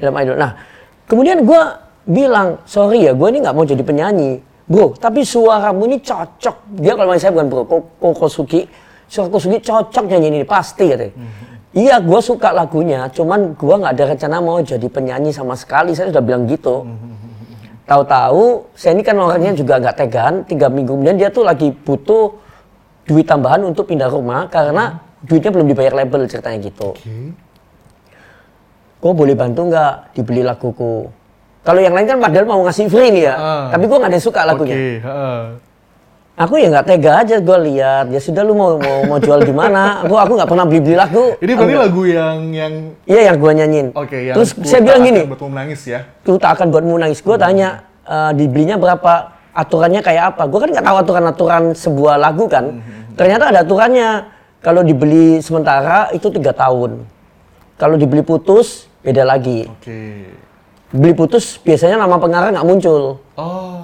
Ilham 0.00 0.14
Idol. 0.20 0.36
Nah, 0.36 0.52
kemudian 1.08 1.40
gue 1.42 1.62
bilang, 2.04 2.60
sorry 2.68 3.08
ya, 3.08 3.16
gue 3.16 3.28
ini 3.32 3.40
nggak 3.40 3.54
mau 3.56 3.64
jadi 3.64 3.80
penyanyi. 3.80 4.44
Bro, 4.68 4.96
tapi 4.96 5.24
suaramu 5.26 5.84
ini 5.88 5.98
cocok. 6.00 6.80
Dia 6.80 6.94
kalau 6.96 7.12
saya 7.18 7.32
bukan 7.34 7.48
bro, 7.50 7.62
Ko- 7.66 7.88
Ko- 7.98 8.16
Kosugi. 8.16 8.64
Suara 9.08 9.28
Kosugi 9.28 9.58
cocok 9.60 10.04
nyanyi 10.08 10.28
ini, 10.28 10.40
pasti 10.46 10.88
katanya. 10.88 11.12
Iya, 11.72 12.04
gue 12.04 12.20
suka 12.20 12.52
lagunya, 12.52 13.08
cuman 13.08 13.56
gue 13.56 13.74
nggak 13.80 13.92
ada 13.96 14.04
rencana 14.12 14.36
mau 14.44 14.60
jadi 14.60 14.84
penyanyi 14.92 15.32
sama 15.32 15.56
sekali. 15.56 15.96
Saya 15.96 16.12
sudah 16.12 16.20
bilang 16.20 16.44
gitu. 16.44 16.84
Tahu-tahu, 17.88 18.70
saya 18.76 18.92
ini 18.94 19.02
kan 19.02 19.16
orangnya 19.18 19.52
juga 19.56 19.80
nggak 19.80 19.96
tegaan. 19.96 20.34
Tiga 20.46 20.68
minggu 20.68 20.94
kemudian 20.94 21.16
dia 21.18 21.28
tuh 21.32 21.42
lagi 21.44 21.72
butuh 21.72 22.38
duit 23.02 23.24
tambahan 23.24 23.62
untuk 23.62 23.84
pindah 23.84 24.06
rumah 24.06 24.46
karena 24.46 24.96
duitnya 25.20 25.50
belum 25.50 25.66
dibayar 25.66 25.92
label 25.94 26.26
ceritanya 26.26 26.58
gitu. 26.62 26.94
Gue 28.98 29.12
boleh 29.12 29.34
bantu 29.34 29.66
nggak 29.66 30.14
dibeli 30.14 30.42
laguku? 30.42 31.10
Kalau 31.62 31.78
yang 31.78 31.94
lain 31.94 32.06
kan 32.06 32.18
padahal 32.18 32.46
mau 32.46 32.62
ngasih 32.62 32.86
free 32.86 33.10
nih 33.12 33.24
ya, 33.24 33.34
Ah. 33.34 33.66
tapi 33.70 33.86
gue 33.86 33.94
nggak 33.94 34.10
ada 34.10 34.16
yang 34.18 34.24
suka 34.24 34.40
lagunya. 34.42 34.74
Oke, 34.74 34.90
heeh. 34.98 35.42
Aku 36.32 36.54
ya 36.56 36.72
nggak 36.72 36.86
tega 36.88 37.12
aja 37.22 37.36
gue 37.38 37.58
lihat. 37.68 38.06
Ya 38.08 38.18
sudah 38.18 38.42
lu 38.42 38.56
mau 38.56 38.74
mau, 38.74 38.98
mau 39.06 39.18
jual 39.20 39.44
di 39.44 39.52
mana? 39.52 40.02
Aku 40.02 40.16
aku 40.16 40.32
nggak 40.34 40.48
pernah 40.48 40.64
beli 40.64 40.80
beli 40.80 40.96
lagu. 40.96 41.36
Ini 41.38 41.52
berarti 41.54 41.76
lagu 41.76 42.02
yang 42.02 42.36
yang 42.50 42.72
Iya 43.04 43.20
yang 43.30 43.36
gue 43.36 43.52
nyanyiin. 43.52 43.88
oke 43.92 44.16
yang 44.16 44.34
Terus 44.34 44.50
saya 44.64 44.80
bilang 44.80 45.02
gini, 45.04 45.20
buatmu 45.22 45.48
menangis 45.48 45.82
ya. 45.84 46.00
tuh 46.22 46.38
tak 46.38 46.58
akan 46.58 46.72
buatmu 46.72 46.94
nangis. 46.96 47.20
Gue 47.20 47.36
tanya 47.36 47.84
eh, 48.02 48.30
dibelinya 48.34 48.74
berapa, 48.74 49.12
aturannya 49.52 50.00
kayak 50.00 50.34
apa? 50.36 50.42
Gue 50.48 50.58
kan 50.64 50.68
nggak 50.72 50.84
tahu 50.84 50.96
aturan-aturan 51.04 51.62
sebuah 51.76 52.14
lagu 52.20 52.44
kan. 52.48 52.82
Ternyata 53.16 53.52
ada 53.52 53.60
aturannya. 53.64 54.10
Kalau 54.62 54.86
dibeli 54.86 55.42
sementara 55.42 56.08
itu 56.14 56.30
tiga 56.30 56.54
tahun. 56.54 57.02
Kalau 57.74 57.98
dibeli 57.98 58.22
putus 58.22 58.86
beda 59.02 59.26
lagi. 59.26 59.66
Oke. 59.66 60.30
Beli 60.94 61.14
putus 61.16 61.58
biasanya 61.58 61.98
nama 61.98 62.14
pengarang 62.20 62.54
nggak 62.54 62.68
muncul. 62.68 63.18
Oh. 63.34 63.82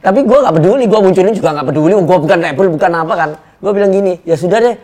Tapi 0.00 0.22
gue 0.22 0.38
nggak 0.38 0.54
peduli, 0.56 0.84
gue 0.86 1.00
munculin 1.02 1.34
juga 1.36 1.52
nggak 1.52 1.68
peduli. 1.68 1.92
Gue 2.00 2.18
bukan 2.22 2.38
label, 2.38 2.66
bukan 2.72 2.92
apa 2.96 3.14
kan. 3.18 3.30
Gue 3.60 3.72
bilang 3.76 3.92
gini, 3.92 4.22
ya 4.24 4.38
sudah 4.40 4.62
deh. 4.62 4.76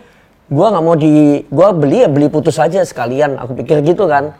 Gue 0.52 0.66
nggak 0.68 0.85
mau 0.85 0.98
di, 0.98 1.40
gue 1.48 1.68
beli 1.72 2.04
ya 2.04 2.08
beli 2.12 2.28
putus 2.28 2.61
aja 2.61 2.85
sekalian. 2.85 3.40
Aku 3.40 3.56
pikir 3.56 3.80
gitu 3.87 4.04
kan. 4.04 4.37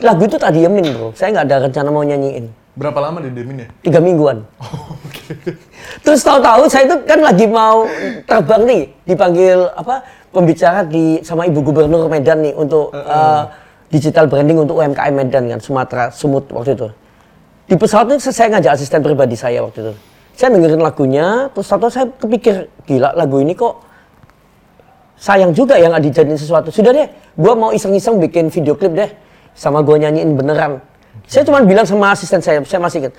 Lagu 0.00 0.24
itu 0.24 0.40
tak 0.40 0.56
diemin 0.56 0.88
bro. 0.90 1.12
Saya 1.14 1.36
nggak 1.36 1.46
ada 1.46 1.56
rencana 1.68 1.88
mau 1.92 2.02
nyanyiin. 2.02 2.48
Berapa 2.72 2.98
lama 3.04 3.20
di 3.20 3.28
demin 3.30 3.62
ya? 3.62 3.68
Tiga 3.84 4.00
mingguan. 4.00 4.42
Terus 6.04 6.20
tahu-tahu 6.22 6.66
saya 6.68 6.88
itu 6.90 6.96
kan 7.06 7.20
lagi 7.22 7.46
mau 7.46 7.86
terbang 8.26 8.62
nih, 8.66 8.82
dipanggil 9.06 9.70
apa 9.74 10.02
pembicara 10.32 10.82
di 10.86 11.20
sama 11.22 11.46
ibu 11.46 11.60
gubernur 11.62 12.08
Medan 12.08 12.42
nih 12.42 12.54
untuk 12.56 12.90
eh, 12.94 13.42
digital 13.92 14.26
branding 14.26 14.64
untuk 14.64 14.80
UMKM 14.80 15.12
Medan 15.12 15.44
kan 15.52 15.60
Sumatera 15.60 16.08
Sumut 16.08 16.48
waktu 16.48 16.74
itu. 16.74 16.88
Di 17.68 17.76
pesawat 17.78 18.16
itu 18.16 18.32
saya 18.32 18.48
ngajak 18.56 18.72
asisten 18.74 19.00
pribadi 19.04 19.36
saya 19.36 19.62
waktu 19.62 19.78
itu. 19.84 19.94
Saya 20.32 20.48
dengerin 20.56 20.80
lagunya, 20.80 21.52
terus 21.52 21.68
tahu 21.68 21.92
saya 21.92 22.08
kepikir 22.08 22.72
gila 22.88 23.12
lagu 23.12 23.36
ini 23.38 23.52
kok 23.52 23.84
sayang 25.20 25.52
juga 25.52 25.76
ya 25.76 25.92
nggak 25.92 26.02
dijadiin 26.08 26.40
sesuatu. 26.40 26.72
Sudah 26.72 26.90
deh, 26.90 27.06
gua 27.36 27.52
mau 27.54 27.70
iseng-iseng 27.70 28.18
bikin 28.18 28.48
video 28.48 28.74
klip 28.74 28.96
deh, 28.96 29.12
sama 29.52 29.84
gua 29.84 30.00
nyanyiin 30.00 30.34
beneran. 30.34 30.80
Saya 31.28 31.44
cuma 31.46 31.60
bilang 31.62 31.84
sama 31.84 32.16
asisten 32.16 32.40
saya, 32.40 32.64
saya 32.64 32.80
masih 32.80 33.06
ingat. 33.06 33.14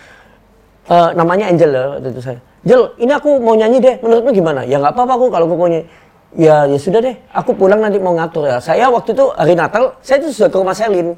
Eh, 0.83 1.09
namanya 1.15 1.47
Angel 1.47 1.71
ya 1.71 1.83
waktu 1.95 2.11
itu 2.11 2.21
saya. 2.21 2.39
Angel, 2.59 2.81
ini 2.99 3.11
aku 3.11 3.29
mau 3.39 3.55
nyanyi 3.55 3.79
deh, 3.79 3.95
menurutmu 4.03 4.31
gimana? 4.35 4.61
Ya 4.63 4.79
nggak 4.79 4.91
apa-apa 4.95 5.13
aku 5.15 5.25
kalau 5.31 5.47
pokoknya. 5.47 5.81
Ya, 6.33 6.65
ya 6.65 6.75
sudah 6.75 6.97
deh, 6.97 7.13
aku 7.29 7.53
pulang 7.53 7.77
nanti 7.77 8.01
mau 8.01 8.11
ngatur 8.11 8.49
ya. 8.49 8.57
Saya 8.57 8.89
waktu 8.89 9.13
itu 9.13 9.29
hari 9.31 9.53
Natal, 9.53 9.93
saya 10.01 10.17
itu 10.17 10.33
sudah 10.33 10.49
ke 10.49 10.57
rumah 10.57 10.73
Selin. 10.73 11.13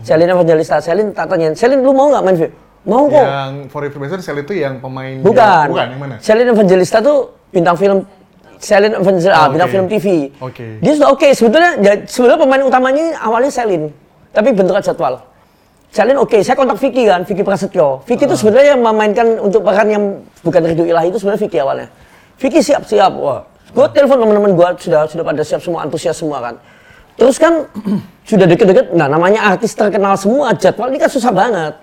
Selin 0.00 0.24
Evangelista, 0.26 0.80
Selin 0.80 1.12
tak 1.12 1.28
tanya, 1.28 1.52
Selin 1.52 1.84
lu 1.84 1.92
mau 1.92 2.08
nggak 2.08 2.24
main 2.24 2.36
film? 2.36 2.52
Mau 2.84 3.04
kok. 3.06 3.22
Yang 3.22 3.52
for 3.68 3.80
information 3.84 4.20
sel 4.20 4.36
itu 4.36 4.56
yang 4.56 4.76
pemain 4.76 5.20
Bukan. 5.20 5.66
bukan 5.68 5.86
yang 5.88 6.00
mana? 6.00 6.16
Selin 6.18 6.48
Evangelista 6.48 6.98
tuh 7.00 7.32
bintang 7.48 7.76
film 7.76 8.08
Selin 8.56 8.96
Evangelista, 8.96 9.32
ah, 9.32 9.46
Oh, 9.46 9.48
bintang 9.52 9.68
oke. 9.68 9.74
film 9.76 9.86
TV. 9.86 10.06
Oke. 10.40 10.66
Dia 10.80 10.92
sudah 10.96 11.08
oke. 11.12 11.28
Sebetulnya 11.28 11.70
ya, 11.78 11.92
sebetulnya 12.08 12.40
pemain 12.40 12.62
utamanya 12.64 13.04
awalnya 13.20 13.52
Selin, 13.52 13.92
tapi 14.32 14.48
bentuknya 14.50 14.80
jadwal. 14.80 15.20
Selin 15.94 16.18
oke, 16.18 16.42
saya 16.42 16.58
kontak 16.58 16.74
Vicky 16.82 17.06
kan, 17.06 17.22
Vicky 17.22 17.46
Prasetyo. 17.46 18.02
Vicky 18.02 18.26
itu 18.26 18.34
sebenarnya 18.34 18.74
yang 18.74 18.82
memainkan 18.82 19.38
untuk 19.38 19.62
peran 19.62 19.86
yang 19.86 20.02
bukan 20.42 20.66
Ridho 20.66 20.90
Ilahi 20.90 21.14
itu 21.14 21.22
sebenarnya 21.22 21.46
Vicky 21.46 21.58
awalnya. 21.62 21.86
Vicky 22.34 22.58
siap 22.66 22.82
siap, 22.82 23.14
wah. 23.14 23.46
Gue 23.70 23.86
telepon 23.94 24.18
teman-teman 24.26 24.58
gue 24.58 24.68
sudah 24.82 25.06
sudah 25.06 25.22
pada 25.22 25.46
siap 25.46 25.62
semua, 25.62 25.86
antusias 25.86 26.18
semua 26.18 26.42
kan. 26.42 26.54
Terus 27.14 27.38
kan 27.38 27.70
sudah 28.30 28.42
deket-deket, 28.42 28.90
nah 28.90 29.06
namanya 29.06 29.54
artis 29.54 29.70
terkenal 29.78 30.18
semua, 30.18 30.50
jadwal 30.58 30.90
ini 30.90 30.98
kan 30.98 31.06
susah 31.06 31.30
banget. 31.30 31.78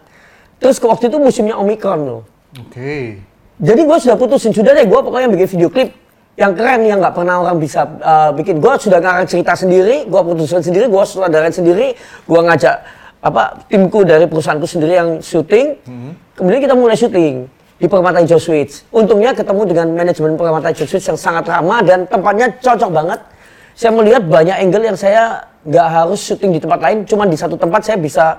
Terus 0.59 0.75
ke 0.75 0.85
waktu 0.91 1.07
itu 1.07 1.15
musimnya 1.15 1.55
Omikron 1.55 2.03
loh. 2.03 2.21
Oke. 2.67 3.15
Jadi 3.63 3.81
gue 3.87 3.97
sudah 4.03 4.19
putusin, 4.19 4.51
sudah 4.51 4.75
deh 4.75 4.91
gue 4.91 4.99
pokoknya 4.99 5.31
bikin 5.31 5.47
video 5.55 5.71
klip 5.71 5.95
yang 6.35 6.51
keren 6.51 6.83
yang 6.83 6.99
nggak 6.99 7.15
pernah 7.15 7.47
orang 7.47 7.63
bisa 7.63 7.87
uh, 8.03 8.35
bikin. 8.35 8.59
Gue 8.59 8.75
sudah 8.75 8.99
ngarang 8.99 9.23
cerita 9.23 9.55
sendiri, 9.55 10.03
gue 10.03 10.19
putusin 10.19 10.59
sendiri, 10.59 10.91
gue 10.91 11.03
sutradarain 11.07 11.55
sendiri, 11.55 11.95
gue 12.27 12.41
ngajak 12.43 12.99
apa 13.21 13.61
timku 13.69 14.01
dari 14.01 14.25
perusahaanku 14.25 14.65
sendiri 14.65 14.97
yang 14.97 15.09
syuting. 15.21 15.77
Kemudian 16.33 16.61
kita 16.61 16.73
mulai 16.73 16.97
syuting 16.97 17.45
di 17.77 17.85
Permata 17.89 18.21
Hijau 18.21 18.41
Suites. 18.41 18.85
Untungnya 18.89 19.33
ketemu 19.33 19.61
dengan 19.69 19.87
manajemen 19.93 20.33
Permata 20.37 20.73
Hijau 20.73 20.89
Suites 20.89 21.05
yang 21.05 21.17
sangat 21.17 21.45
ramah 21.45 21.85
dan 21.85 22.09
tempatnya 22.09 22.49
cocok 22.57 22.89
banget. 22.89 23.19
Saya 23.77 23.93
melihat 23.93 24.25
banyak 24.25 24.57
angle 24.57 24.83
yang 24.89 24.97
saya 24.97 25.45
nggak 25.65 25.87
harus 25.87 26.19
syuting 26.21 26.57
di 26.57 26.59
tempat 26.59 26.81
lain, 26.81 27.05
cuman 27.05 27.29
di 27.29 27.37
satu 27.37 27.55
tempat 27.55 27.81
saya 27.85 27.97
bisa 28.01 28.37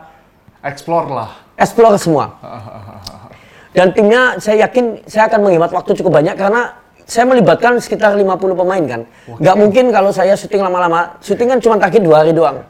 Explore 0.62 1.09
lah. 1.11 1.31
explore 1.59 1.99
semua. 1.99 2.38
Dan 3.75 3.90
timnya 3.90 4.37
saya 4.38 4.68
yakin 4.68 5.03
saya 5.09 5.27
akan 5.27 5.49
menghemat 5.49 5.73
waktu 5.73 5.97
cukup 5.99 6.23
banyak 6.23 6.37
karena 6.37 6.77
saya 7.12 7.29
melibatkan 7.29 7.77
sekitar 7.77 8.16
50 8.16 8.25
pemain 8.57 8.81
kan. 8.88 9.01
Nggak 9.37 9.57
mungkin 9.61 9.85
kalau 9.92 10.09
saya 10.09 10.33
syuting 10.33 10.64
lama-lama. 10.64 11.20
Syuting 11.20 11.53
kan 11.53 11.59
cuma 11.61 11.77
target 11.77 12.01
dua 12.01 12.25
hari 12.25 12.33
doang. 12.33 12.64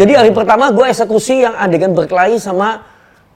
Jadi 0.00 0.16
hari 0.16 0.32
pertama 0.32 0.72
gue 0.72 0.88
eksekusi 0.88 1.44
yang 1.44 1.52
adegan 1.60 1.92
berkelahi 1.92 2.40
sama 2.40 2.80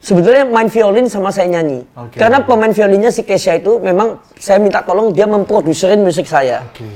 sebetulnya 0.00 0.48
main 0.48 0.72
violin 0.72 1.12
sama 1.12 1.28
saya 1.28 1.60
nyanyi. 1.60 1.84
Oke. 1.92 2.16
Karena 2.16 2.40
pemain 2.40 2.72
violinnya 2.72 3.12
si 3.12 3.20
Kesha 3.28 3.60
itu 3.60 3.76
memang 3.84 4.16
saya 4.40 4.56
minta 4.56 4.80
tolong 4.80 5.12
dia 5.12 5.28
memproduserin 5.28 6.00
musik 6.00 6.24
saya. 6.24 6.64
Oke. 6.72 6.88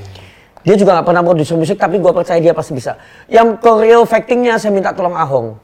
Dia 0.65 0.73
juga 0.77 0.97
nggak 0.97 1.07
pernah 1.09 1.21
produser 1.25 1.57
musik, 1.57 1.77
tapi 1.77 1.97
gue 1.97 2.11
percaya 2.13 2.37
dia 2.37 2.53
pasti 2.53 2.73
bisa. 2.73 2.97
Yang 3.29 3.61
choreo 3.61 4.05
factingnya 4.05 4.57
saya 4.57 4.69
minta 4.73 4.93
tolong 4.93 5.17
Ahong. 5.17 5.57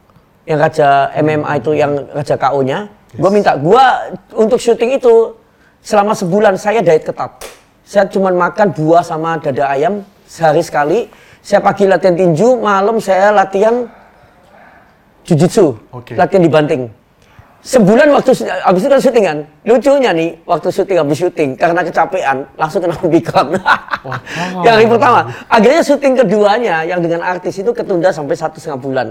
Yang 0.45 0.57
Raja 0.57 0.89
MMA 1.17 1.51
itu, 1.61 1.71
yang 1.77 1.91
Raja 2.13 2.33
KO-nya. 2.33 2.79
Gue 3.13 3.29
minta, 3.29 3.57
gue 3.57 3.85
untuk 4.33 4.57
syuting 4.57 4.97
itu 4.97 5.37
selama 5.85 6.17
sebulan 6.17 6.57
saya 6.57 6.81
diet 6.81 7.05
ketat. 7.05 7.29
Saya 7.87 8.03
cuma 8.11 8.35
makan 8.35 8.75
buah 8.75 8.99
sama 8.99 9.39
dada 9.39 9.71
ayam 9.71 10.03
sehari 10.27 10.59
sekali. 10.59 11.07
Saya 11.39 11.63
pagi 11.63 11.87
latihan 11.87 12.19
tinju, 12.19 12.59
malam 12.59 12.99
saya 12.99 13.31
latihan 13.31 13.87
jujitsu, 15.23 15.71
Oke. 15.95 16.19
latihan 16.19 16.43
dibanting. 16.43 16.91
Sebulan 17.63 18.11
waktu 18.11 18.35
habis 18.43 18.83
itu 18.83 18.91
kan 18.91 18.99
syuting 18.99 19.23
kan. 19.23 19.37
Lucunya 19.63 20.11
nih, 20.11 20.35
waktu 20.43 20.67
syuting 20.67 20.99
habis 20.99 21.15
syuting 21.15 21.49
karena 21.55 21.79
kecapean 21.83 22.43
langsung 22.59 22.83
kena 22.83 22.95
Omikron. 22.99 23.55
yang 24.67 24.91
pertama. 24.91 25.31
Akhirnya 25.47 25.79
syuting 25.79 26.13
keduanya 26.19 26.83
yang 26.83 26.99
dengan 26.99 27.23
artis 27.23 27.55
itu 27.55 27.71
ketunda 27.71 28.11
sampai 28.11 28.35
satu 28.35 28.59
setengah 28.59 28.79
bulan. 28.83 29.07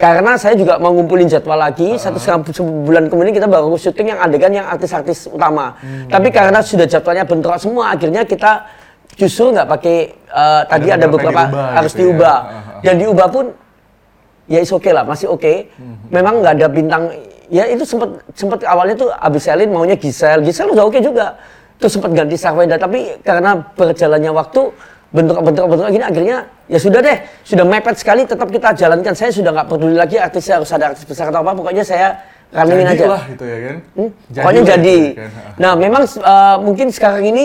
Karena 0.00 0.32
saya 0.40 0.56
juga 0.56 0.80
mau 0.80 0.96
ngumpulin 0.96 1.28
jadwal 1.28 1.60
lagi 1.60 2.00
satu 2.00 2.16
setengah 2.16 2.56
bulan 2.88 3.12
kemudian 3.12 3.36
kita 3.36 3.44
baru 3.44 3.76
syuting 3.76 4.16
yang 4.16 4.20
adegan 4.24 4.48
yang 4.48 4.64
artis-artis 4.64 5.28
utama. 5.28 5.76
Tapi 6.08 6.32
karena 6.32 6.64
sudah 6.64 6.88
jadwalnya 6.88 7.28
bentrok 7.28 7.60
semua 7.60 7.92
akhirnya 7.92 8.24
kita 8.24 8.64
justru 9.20 9.52
nggak 9.52 9.68
pakai 9.68 9.96
uh, 10.32 10.64
tadi 10.64 10.88
ada, 10.88 11.04
beberapa 11.04 11.52
diubah 11.52 11.76
harus 11.76 11.92
gitu 11.92 12.00
ya. 12.00 12.04
diubah. 12.08 12.36
Ah, 12.40 12.80
dan 12.80 12.94
diubah 12.96 13.26
pun 13.28 13.44
ya 14.48 14.58
is 14.64 14.72
oke 14.72 14.88
lah 14.88 15.04
masih 15.04 15.28
oke 15.28 15.68
memang 16.08 16.40
nggak 16.40 16.52
ada 16.56 16.66
bintang 16.72 17.02
ya 17.52 17.68
itu 17.68 17.84
sempat 17.84 18.24
sempat 18.32 18.64
awalnya 18.64 18.96
tuh 18.96 19.12
abis 19.12 19.52
Selin 19.52 19.68
maunya 19.68 20.00
Gisel 20.00 20.40
Gisel 20.40 20.72
udah 20.72 20.88
oke 20.88 20.96
juga. 21.04 21.36
Terus 21.76 21.96
sempat 21.96 22.12
ganti 22.16 22.36
Sarwenda 22.40 22.80
tapi 22.80 23.20
karena 23.20 23.56
berjalannya 23.76 24.32
waktu 24.32 24.72
bentrok-bentrok-bentrok 25.10 25.90
gini 25.90 26.04
akhirnya 26.06 26.36
ya 26.70 26.78
sudah 26.78 27.00
deh 27.02 27.18
sudah 27.42 27.64
mepet 27.66 27.96
sekali 27.98 28.22
tetap 28.26 28.46
kita 28.46 28.70
jalankan 28.78 29.14
saya 29.18 29.30
sudah 29.34 29.50
nggak 29.50 29.66
peduli 29.66 29.98
lagi 29.98 30.16
artisnya 30.22 30.62
harus 30.62 30.70
ada 30.70 30.94
artis 30.94 31.02
besar 31.02 31.34
atau 31.34 31.42
apa 31.42 31.50
pokoknya 31.58 31.82
saya 31.82 32.14
ramein 32.54 32.86
Jadi 32.86 32.94
aja 32.94 33.06
lah 33.10 33.22
gitu 33.26 33.44
ya 33.46 33.58
kan. 33.58 33.76
Hmm? 33.98 34.10
pokoknya 34.30 34.62
lah 34.62 34.70
jadi 34.78 34.98
gitu 35.02 35.18
kan. 35.18 35.30
nah 35.58 35.72
memang 35.74 36.02
uh, 36.06 36.56
mungkin 36.62 36.86
sekarang 36.94 37.26
ini 37.26 37.44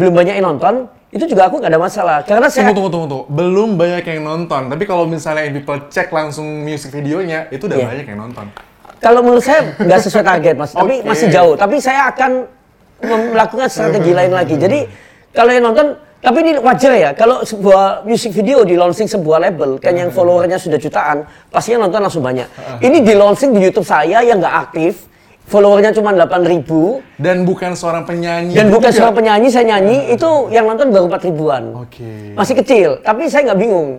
belum 0.00 0.12
banyak 0.16 0.34
yang 0.40 0.46
nonton 0.56 0.74
itu 1.10 1.24
juga 1.26 1.52
aku 1.52 1.60
nggak 1.60 1.72
ada 1.74 1.80
masalah 1.82 2.16
karena 2.24 2.46
saya 2.48 2.70
Tunggu, 2.70 2.86
tunggu, 2.86 2.90
tunggu, 2.94 3.08
tunggu. 3.10 3.24
Belum 3.34 3.74
banyak 3.74 4.04
yang 4.06 4.22
nonton. 4.22 4.62
Tapi 4.70 4.86
kalau 4.86 5.10
misalnya 5.10 5.42
yang 5.42 5.58
people 5.58 5.82
cek 5.90 6.06
langsung 6.14 6.46
music 6.62 6.94
videonya, 6.94 7.50
itu 7.50 7.66
udah 7.66 7.82
Iya. 7.82 7.86
banyak 7.90 8.06
yang 8.14 8.20
nonton. 8.30 8.46
Kalau 9.02 9.18
menurut 9.18 9.42
saya 9.42 9.74
nggak 9.74 10.00
sesuai 10.06 10.22
target 10.22 10.54
mas, 10.54 10.70
tapi 10.70 11.02
Oke. 11.02 11.10
masih 11.10 11.26
jauh. 11.34 11.58
Tapi 11.58 11.82
saya 11.82 12.14
akan 12.14 12.46
melakukan 13.34 13.66
strategi 13.66 14.14
lain 14.14 14.30
lagi. 14.30 14.54
Jadi 14.54 14.86
kalau 15.34 15.50
yang 15.50 15.66
nonton, 15.66 15.98
tapi 16.20 16.36
ini 16.44 16.52
wajar 16.60 16.92
ya. 16.92 17.10
Kalau 17.16 17.40
sebuah 17.40 18.04
music 18.04 18.36
video 18.36 18.60
di 18.62 18.76
launching 18.76 19.08
sebuah 19.08 19.40
label, 19.40 19.80
kan 19.80 19.96
yang 19.96 20.12
followernya 20.12 20.60
sudah 20.60 20.76
jutaan, 20.76 21.24
pastinya 21.48 21.88
nonton 21.88 22.04
langsung 22.04 22.20
banyak. 22.20 22.44
Ini 22.78 23.00
di 23.00 23.12
launching 23.16 23.56
di 23.56 23.60
YouTube 23.64 23.88
saya 23.88 24.20
yang 24.20 24.36
nggak 24.36 24.56
aktif, 24.68 25.08
followernya 25.48 25.96
cuma 25.96 26.12
8 26.12 26.44
ribu, 26.44 27.00
Dan 27.16 27.48
bukan 27.48 27.72
seorang 27.72 28.04
penyanyi. 28.04 28.52
dan 28.52 28.68
bukan 28.68 28.92
juga. 28.92 28.96
seorang 29.00 29.14
penyanyi 29.16 29.48
saya 29.48 29.64
nyanyi, 29.72 30.12
itu 30.12 30.28
yang 30.52 30.68
nonton 30.68 30.92
baru 30.92 31.08
4 31.08 31.24
ribuan. 31.24 31.62
Oke. 31.88 32.36
Masih 32.36 32.54
kecil, 32.60 33.00
tapi 33.00 33.26
saya 33.32 33.50
nggak 33.50 33.60
bingung. 33.60 33.98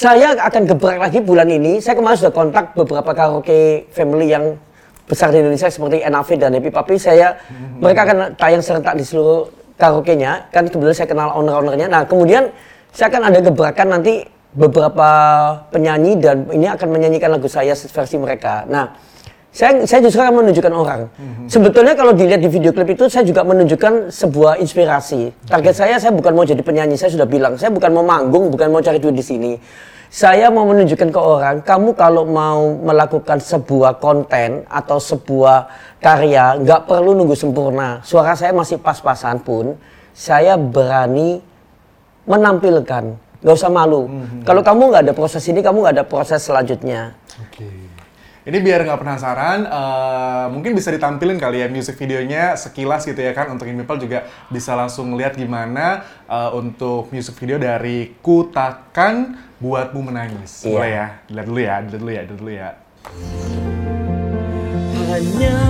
Saya 0.00 0.32
akan 0.40 0.64
gebrak 0.64 0.96
lagi 0.96 1.20
bulan 1.20 1.44
ini. 1.46 1.84
Saya 1.84 1.92
kemarin 1.92 2.16
sudah 2.16 2.32
kontak 2.32 2.72
beberapa 2.72 3.12
karaoke 3.12 3.84
family 3.92 4.32
yang 4.32 4.56
besar 5.04 5.28
di 5.28 5.44
Indonesia 5.44 5.68
seperti 5.68 6.00
NAV 6.00 6.28
dan 6.40 6.56
Happy 6.56 6.72
Papi. 6.72 6.96
Saya 6.96 7.36
mereka 7.76 8.08
akan 8.08 8.40
tayang 8.40 8.64
serentak 8.64 8.96
di 8.96 9.04
seluruh 9.04 9.59
karaoke-nya. 9.80 10.52
Kan 10.52 10.68
kebetulan 10.68 10.92
saya 10.92 11.08
kenal 11.08 11.32
owner-ownernya. 11.32 11.88
Nah 11.88 12.04
kemudian 12.04 12.52
saya 12.92 13.08
akan 13.08 13.32
ada 13.32 13.38
gebrakan 13.40 13.88
nanti 13.96 14.28
beberapa 14.52 15.08
penyanyi 15.72 16.20
dan 16.20 16.44
ini 16.52 16.68
akan 16.68 16.88
menyanyikan 16.90 17.32
lagu 17.32 17.48
saya 17.48 17.72
versi 17.72 18.20
mereka. 18.20 18.68
Nah 18.68 18.92
saya, 19.50 19.82
saya 19.82 20.06
justru 20.06 20.22
akan 20.22 20.46
menunjukkan 20.46 20.70
orang. 20.70 21.10
Sebetulnya 21.50 21.98
kalau 21.98 22.14
dilihat 22.14 22.38
di 22.38 22.46
video 22.46 22.70
klip 22.70 22.94
itu 22.94 23.10
saya 23.10 23.26
juga 23.26 23.42
menunjukkan 23.42 24.14
sebuah 24.14 24.62
inspirasi. 24.62 25.34
Target 25.50 25.74
saya 25.74 25.98
saya 25.98 26.14
bukan 26.14 26.38
mau 26.38 26.46
jadi 26.46 26.62
penyanyi, 26.62 26.94
saya 26.94 27.10
sudah 27.10 27.26
bilang, 27.26 27.58
saya 27.58 27.74
bukan 27.74 27.90
mau 27.90 28.06
manggung, 28.06 28.46
bukan 28.54 28.70
mau 28.70 28.78
cari 28.78 29.02
duit 29.02 29.18
di 29.18 29.26
sini. 29.26 29.58
Saya 30.10 30.50
mau 30.50 30.66
menunjukkan 30.66 31.14
ke 31.14 31.20
orang, 31.22 31.62
kamu 31.62 31.94
kalau 31.94 32.26
mau 32.26 32.74
melakukan 32.82 33.38
sebuah 33.38 34.02
konten 34.02 34.66
atau 34.66 34.98
sebuah 34.98 35.70
karya, 36.02 36.58
nggak 36.58 36.90
perlu 36.90 37.14
nunggu 37.14 37.38
sempurna. 37.38 38.02
Suara 38.02 38.34
saya 38.34 38.50
masih 38.50 38.82
pas-pasan 38.82 39.38
pun, 39.38 39.78
saya 40.10 40.58
berani 40.58 41.38
menampilkan. 42.26 43.14
Nggak 43.38 43.54
usah 43.54 43.70
malu. 43.70 44.10
Kalau 44.42 44.66
kamu 44.66 44.82
nggak 44.90 45.02
ada 45.06 45.14
proses 45.14 45.46
ini, 45.46 45.62
kamu 45.62 45.78
nggak 45.78 45.94
ada 46.02 46.06
proses 46.10 46.42
selanjutnya. 46.42 47.14
Oke. 47.46 47.70
Ini 48.50 48.58
biar 48.66 48.82
nggak 48.82 48.98
penasaran, 48.98 49.62
eh, 49.62 50.46
mungkin 50.50 50.74
bisa 50.74 50.90
ditampilin 50.90 51.38
kali 51.38 51.62
ya 51.62 51.70
music 51.70 51.94
videonya 51.94 52.58
sekilas 52.58 53.06
gitu 53.06 53.20
ya 53.22 53.30
kan 53.30 53.46
untuk 53.54 53.62
People 53.62 54.02
juga 54.02 54.26
bisa 54.50 54.74
langsung 54.74 55.14
lihat 55.14 55.38
gimana 55.38 56.02
eh, 56.26 56.50
untuk 56.50 57.14
music 57.14 57.38
video 57.38 57.62
dari 57.62 58.18
Kutakan 58.18 59.49
buatmu 59.60 60.00
menangis. 60.08 60.64
Iya. 60.64 60.72
Boleh 60.72 60.90
ya? 60.90 61.06
Dilihat 61.28 61.44
dulu 61.46 61.60
ya, 61.60 61.76
dilihat 61.84 61.92
dulu 61.92 62.10
ya, 62.10 62.22
dilihat 62.24 62.28
dulu 62.32 62.50
ya. 62.50 62.70
Hanya 65.10 65.60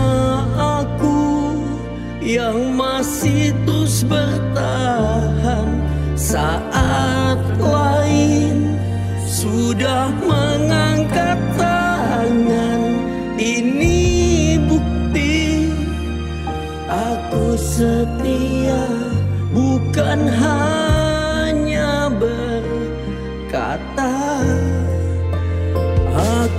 aku 0.54 1.20
yang 2.22 2.58
masih 2.78 3.50
terus 3.66 4.06
bertahan 4.06 5.68
saat 6.14 7.40
lain 7.58 8.78
sudah 9.26 10.12
mengangkat 10.22 11.40
tangan. 11.58 12.80
Ini 13.40 14.60
bukti 14.68 15.72
aku 16.86 17.56
setia 17.56 18.84
bukan 19.50 20.28
hanya 20.28 20.69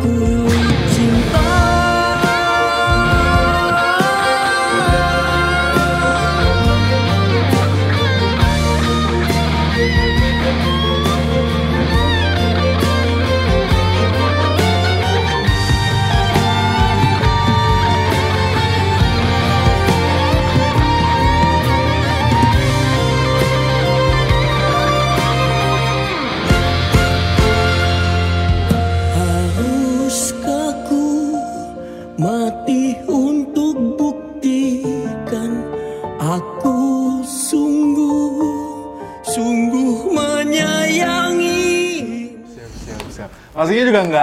aku 0.01 0.30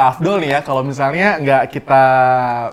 afdol 0.08 0.40
nih 0.40 0.50
ya 0.56 0.60
kalau 0.64 0.80
misalnya 0.80 1.36
nggak 1.38 1.62
kita 1.68 2.02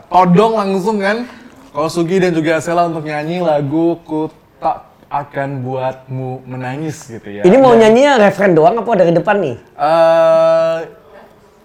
todong 0.07 0.55
langsung 0.55 0.97
kan. 0.97 1.27
Kalau 1.75 1.91
Sugi 1.91 2.23
dan 2.23 2.31
juga 2.31 2.63
Sela 2.63 2.87
untuk 2.87 3.03
nyanyi 3.03 3.43
lagu 3.43 3.99
Ku 4.07 4.31
Tak 4.63 4.95
Akan 5.11 5.59
Buatmu 5.59 6.47
Menangis 6.47 7.03
gitu 7.03 7.27
ya. 7.27 7.43
Ini 7.43 7.59
mau 7.59 7.75
Dan- 7.75 7.91
nyanyinya 7.91 8.15
referen 8.23 8.55
doang 8.55 8.79
apa 8.79 8.91
dari 8.95 9.11
depan 9.11 9.43
nih? 9.43 9.55
Eh, 9.75 10.77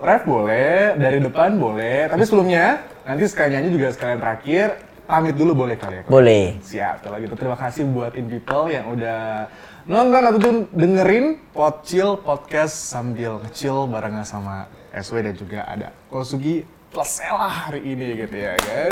rap 0.02 0.22
boleh, 0.26 0.98
dari 0.98 1.22
depan 1.22 1.54
boleh, 1.54 2.10
tapi 2.10 2.26
sebelumnya 2.26 2.82
nanti 3.06 3.30
sekalian 3.30 3.62
nyanyi 3.62 3.68
juga 3.70 3.86
sekalian 3.94 4.18
terakhir 4.18 4.66
pamit 5.06 5.38
dulu 5.38 5.52
boleh 5.54 5.78
kali 5.78 6.02
ya? 6.02 6.04
Boleh. 6.10 6.44
Siap, 6.58 7.06
kalau 7.06 7.16
gitu 7.22 7.34
terima 7.38 7.54
kasih 7.54 7.86
buat 7.86 8.10
In 8.18 8.26
People 8.26 8.66
yang 8.66 8.90
udah 8.90 9.46
nonton 9.86 10.22
ataupun 10.26 10.54
dengerin 10.74 11.38
Potchill 11.54 12.18
Podcast 12.18 12.74
sambil 12.74 13.38
kecil 13.46 13.86
barengan 13.86 14.26
sama 14.26 14.66
SW 14.92 15.16
dan 15.22 15.34
juga 15.34 15.60
ada 15.64 15.88
Kosugi 16.08 16.62
plus 16.90 17.22
Ella 17.22 17.46
hari 17.70 17.80
ini 17.86 18.18
gitu 18.18 18.34
ya 18.34 18.58
kan. 18.58 18.90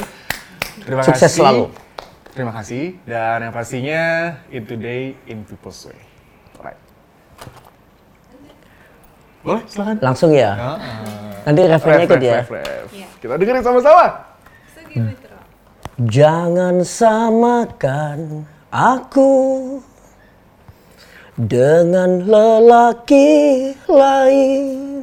Terima 0.79 1.03
Sukses 1.03 1.27
kasih. 1.27 1.39
selalu. 1.43 1.65
Terima 2.31 2.53
kasih 2.55 2.95
dan 3.03 3.43
yang 3.43 3.55
pastinya 3.55 4.03
in 4.55 4.63
today 4.63 5.19
in 5.27 5.43
people's 5.43 5.83
way. 5.91 5.99
Alright. 6.57 6.79
Boleh, 9.43 9.63
silakan. 9.67 9.97
Langsung 9.99 10.31
ya. 10.31 10.51
Ah, 10.55 10.79
Nanti 11.43 11.61
referennya 11.67 12.05
Ref, 12.05 12.11
ikut 12.11 12.21
ya. 12.23 12.37
ref, 12.43 12.51
ref. 12.53 12.89
Kita 13.19 13.35
dengerin 13.35 13.65
sama-sama. 13.65 14.07
Jangan 15.99 16.87
samakan 16.87 18.47
aku 18.71 19.33
dengan 21.35 22.23
lelaki 22.23 23.27
lain 23.91 24.98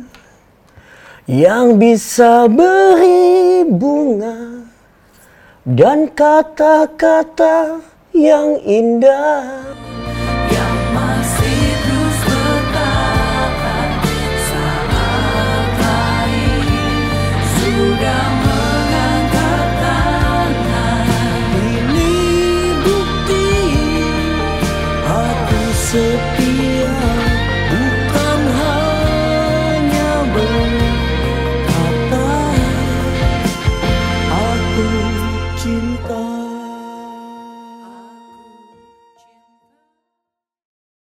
yang 1.26 1.82
bisa 1.82 2.46
beri 2.46 3.66
bunga 3.66 4.62
dan 5.66 6.06
kata-kata 6.14 7.82
yang 8.14 8.62
indah. 8.62 9.85